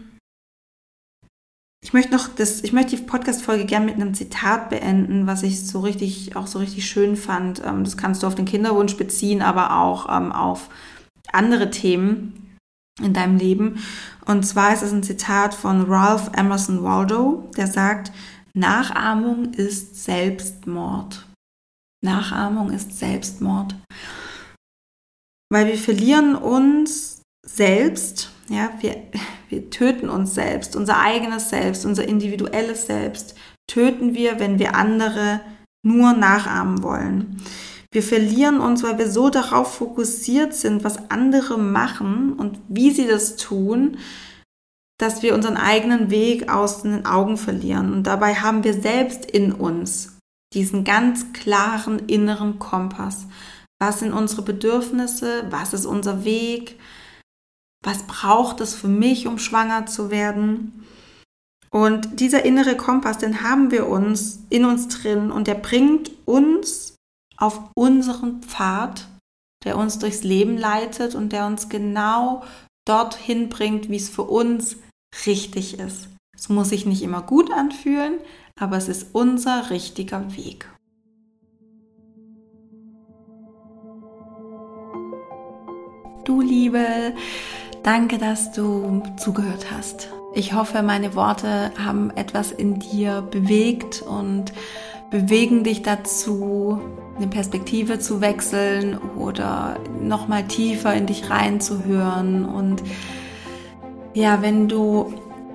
[1.82, 5.66] ich möchte noch das, ich möchte die Podcast-Folge gerne mit einem Zitat beenden, was ich
[5.66, 7.64] so richtig, auch so richtig schön fand.
[7.66, 10.70] Ähm, das kannst du auf den Kinderwunsch beziehen, aber auch ähm, auf
[11.32, 12.39] andere Themen
[13.02, 13.84] in deinem Leben.
[14.26, 18.12] Und zwar ist es ein Zitat von Ralph Emerson Waldo, der sagt,
[18.54, 21.26] Nachahmung ist Selbstmord.
[22.04, 23.76] Nachahmung ist Selbstmord.
[25.52, 29.04] Weil wir verlieren uns selbst, ja, wir,
[29.50, 33.36] wir töten uns selbst, unser eigenes Selbst, unser individuelles Selbst
[33.68, 35.41] töten wir, wenn wir andere
[35.84, 37.41] nur nachahmen wollen.
[37.92, 43.08] Wir verlieren uns, weil wir so darauf fokussiert sind, was andere machen und wie sie
[43.08, 43.98] das tun,
[45.00, 47.94] dass wir unseren eigenen Weg aus den Augen verlieren.
[47.94, 50.18] Und dabei haben wir selbst in uns
[50.54, 53.26] diesen ganz klaren inneren Kompass.
[53.80, 55.46] Was sind unsere Bedürfnisse?
[55.50, 56.80] Was ist unser Weg?
[57.84, 60.86] Was braucht es für mich, um schwanger zu werden?
[61.72, 66.96] Und dieser innere Kompass, den haben wir uns in uns drin und der bringt uns
[67.40, 69.08] auf unseren Pfad,
[69.64, 72.44] der uns durchs Leben leitet und der uns genau
[72.86, 74.78] dorthin bringt, wie es für uns
[75.26, 76.10] richtig ist.
[76.36, 78.20] Es muss sich nicht immer gut anfühlen,
[78.60, 80.70] aber es ist unser richtiger Weg.
[86.26, 87.16] Du Liebe,
[87.84, 90.10] danke, dass du zugehört hast.
[90.36, 94.54] Ich hoffe, meine Worte haben etwas in dir bewegt und
[95.10, 96.80] bewegen dich dazu,
[97.18, 102.84] eine Perspektive zu wechseln oder nochmal tiefer in dich reinzuhören und
[104.14, 105.14] ja, wenn du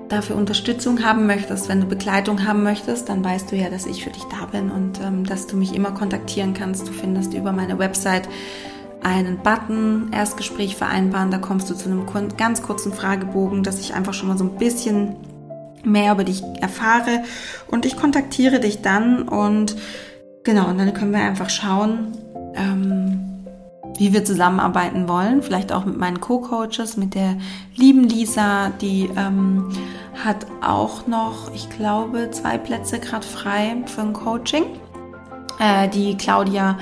[0.09, 4.05] dafür Unterstützung haben möchtest, wenn du Begleitung haben möchtest, dann weißt du ja, dass ich
[4.05, 6.87] für dich da bin und ähm, dass du mich immer kontaktieren kannst.
[6.87, 8.29] Du findest über meine Website
[9.03, 14.15] einen Button, Erstgespräch vereinbaren, da kommst du zu einem ganz kurzen Fragebogen, dass ich einfach
[14.15, 15.17] schon mal so ein bisschen
[15.87, 17.23] mehr über dich erfahre
[17.69, 19.77] und ich kontaktiere dich dann und
[20.43, 22.13] genau, und dann können wir einfach schauen,
[22.55, 23.35] ähm,
[23.97, 27.37] wie wir zusammenarbeiten wollen, vielleicht auch mit meinen Co-Coaches, mit der
[27.77, 29.71] lieben Lisa, die ähm,
[30.25, 34.65] hat auch noch, ich glaube, zwei Plätze gerade frei für ein Coaching.
[35.59, 36.79] Äh, die Claudia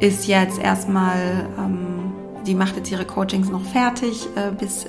[0.00, 2.12] ist jetzt erstmal, ähm,
[2.46, 4.88] die macht jetzt ihre Coachings noch fertig äh, bis äh,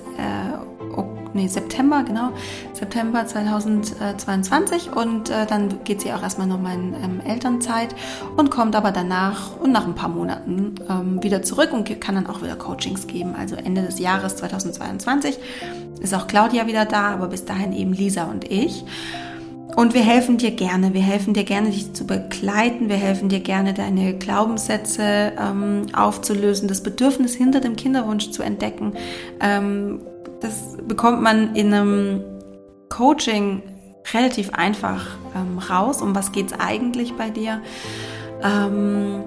[1.35, 2.31] nee, September, genau,
[2.73, 7.95] September 2022 und äh, dann geht sie auch erstmal nochmal in ähm, Elternzeit
[8.37, 12.27] und kommt aber danach und nach ein paar Monaten ähm, wieder zurück und kann dann
[12.27, 13.35] auch wieder Coachings geben.
[13.37, 15.37] Also Ende des Jahres 2022
[16.01, 18.85] ist auch Claudia wieder da, aber bis dahin eben Lisa und ich.
[19.75, 20.93] Und wir helfen dir gerne.
[20.93, 22.87] Wir helfen dir gerne, dich zu begleiten.
[22.87, 28.93] Wir helfen dir gerne, deine Glaubenssätze ähm, aufzulösen, das Bedürfnis hinter dem Kinderwunsch zu entdecken,
[29.41, 29.99] ähm,
[30.45, 32.23] das bekommt man in einem
[32.89, 33.63] Coaching
[34.13, 36.01] relativ einfach ähm, raus.
[36.01, 37.61] Um was geht es eigentlich bei dir?
[38.43, 39.23] Ähm,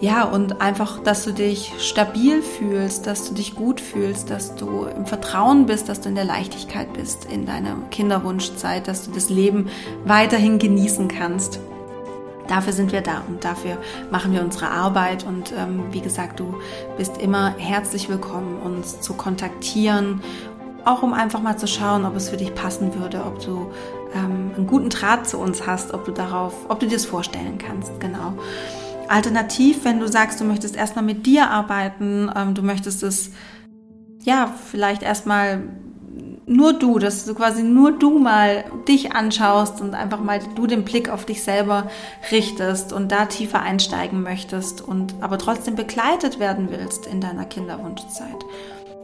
[0.00, 4.84] ja, und einfach, dass du dich stabil fühlst, dass du dich gut fühlst, dass du
[4.84, 9.30] im Vertrauen bist, dass du in der Leichtigkeit bist in deiner Kinderwunschzeit, dass du das
[9.30, 9.68] Leben
[10.04, 11.60] weiterhin genießen kannst.
[12.48, 13.78] Dafür sind wir da und dafür
[14.10, 15.24] machen wir unsere Arbeit.
[15.24, 16.54] Und ähm, wie gesagt, du
[16.98, 20.20] bist immer herzlich willkommen, uns zu kontaktieren
[20.84, 23.70] auch um einfach mal zu schauen, ob es für dich passen würde, ob du
[24.14, 27.58] ähm, einen guten Draht zu uns hast, ob du darauf, ob du dir das vorstellen
[27.58, 28.34] kannst, genau.
[29.08, 33.30] Alternativ, wenn du sagst, du möchtest erstmal mit dir arbeiten, ähm, du möchtest es,
[34.22, 35.62] ja, vielleicht erstmal
[36.46, 40.84] nur du, dass du quasi nur du mal dich anschaust und einfach mal du den
[40.84, 41.88] Blick auf dich selber
[42.30, 48.44] richtest und da tiefer einsteigen möchtest und aber trotzdem begleitet werden willst in deiner Kinderwunschzeit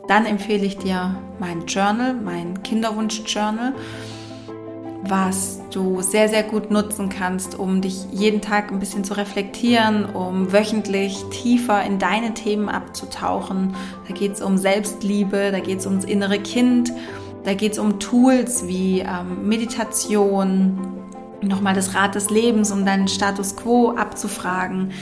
[0.09, 3.75] dann empfehle ich dir mein Journal, mein Kinderwunsch-Journal,
[5.03, 10.07] was du sehr, sehr gut nutzen kannst, um dich jeden Tag ein bisschen zu reflektieren,
[10.07, 13.75] um wöchentlich tiefer in deine Themen abzutauchen.
[14.09, 16.91] Da geht es um Selbstliebe, da geht es ums innere Kind,
[17.45, 20.79] da geht es um Tools wie ähm, Meditation,
[21.43, 24.93] nochmal das Rad des Lebens, um deinen Status quo abzufragen.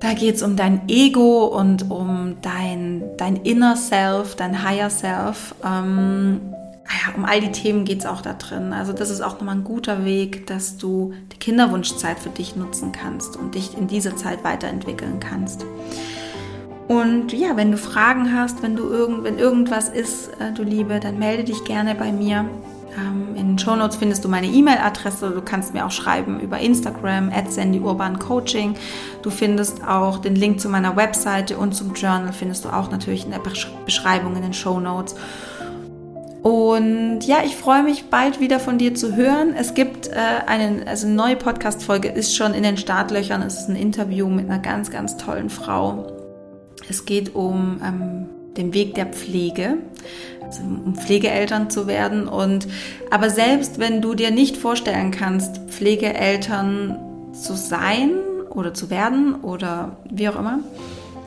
[0.00, 5.54] Da geht es um dein Ego und um dein, dein Inner Self, dein Higher Self.
[5.64, 6.40] Ähm,
[6.88, 8.72] ja, um all die Themen geht es auch da drin.
[8.72, 12.92] Also das ist auch nochmal ein guter Weg, dass du die Kinderwunschzeit für dich nutzen
[12.92, 15.64] kannst und dich in dieser Zeit weiterentwickeln kannst.
[16.88, 21.00] Und ja, wenn du Fragen hast, wenn du irgend, wenn irgendwas ist, äh, du Liebe,
[21.00, 22.48] dann melde dich gerne bei mir.
[22.96, 25.30] Ähm, in den Shownotes findest du meine E-Mail-Adresse.
[25.30, 27.46] Du kannst mir auch schreiben über Instagram, at
[28.20, 28.74] Coaching.
[29.22, 33.24] Du findest auch den Link zu meiner Webseite und zum Journal findest du auch natürlich
[33.24, 33.40] in der
[33.84, 35.14] Beschreibung in den Shownotes.
[36.42, 39.52] Und ja, ich freue mich bald wieder von dir zu hören.
[39.58, 40.12] Es gibt äh,
[40.46, 43.42] einen, also eine neue Podcast-Folge ist schon in den Startlöchern.
[43.42, 46.12] Es ist ein Interview mit einer ganz, ganz tollen Frau.
[46.88, 48.26] Es geht um ähm,
[48.56, 49.78] den Weg der Pflege,
[50.60, 52.28] um Pflegeeltern zu werden.
[52.28, 52.68] Und
[53.10, 56.96] aber selbst wenn du dir nicht vorstellen kannst, Pflegeeltern
[57.32, 58.12] zu sein
[58.50, 60.60] oder zu werden oder wie auch immer,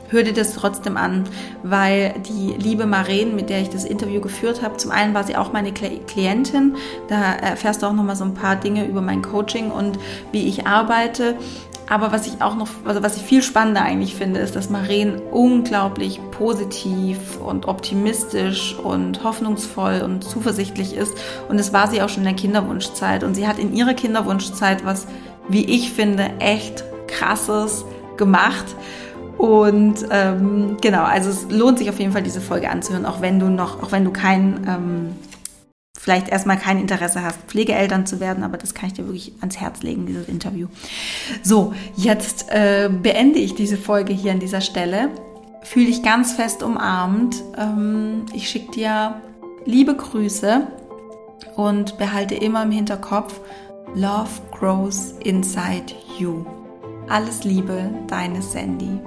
[0.09, 1.25] hör dir das trotzdem an,
[1.63, 5.35] weil die liebe Maren, mit der ich das Interview geführt habe, zum einen war sie
[5.35, 6.75] auch meine Klientin,
[7.07, 9.99] da erfährst du auch nochmal so ein paar Dinge über mein Coaching und
[10.31, 11.35] wie ich arbeite.
[11.89, 15.19] Aber was ich auch noch, also was ich viel spannender eigentlich finde, ist, dass Maren
[15.31, 21.13] unglaublich positiv und optimistisch und hoffnungsvoll und zuversichtlich ist.
[21.49, 23.23] Und das war sie auch schon in der Kinderwunschzeit.
[23.23, 25.07] Und sie hat in ihrer Kinderwunschzeit was,
[25.47, 27.85] wie ich finde, echt krasses
[28.17, 28.65] gemacht.
[29.39, 33.39] Und ähm, genau, also es lohnt sich auf jeden Fall, diese Folge anzuhören, auch wenn
[33.39, 35.15] du noch, auch wenn du kein, ähm,
[36.09, 39.57] vielleicht erstmal kein Interesse hast, Pflegeeltern zu werden, aber das kann ich dir wirklich ans
[39.57, 40.65] Herz legen, dieses Interview.
[41.43, 45.09] So, jetzt äh, beende ich diese Folge hier an dieser Stelle.
[45.61, 47.35] Fühl dich ganz fest umarmt.
[47.55, 49.21] Ähm, ich schicke dir
[49.65, 50.65] liebe Grüße
[51.55, 53.39] und behalte immer im Hinterkopf,
[53.93, 56.43] Love grows inside you.
[57.07, 58.99] Alles Liebe, deine Sandy.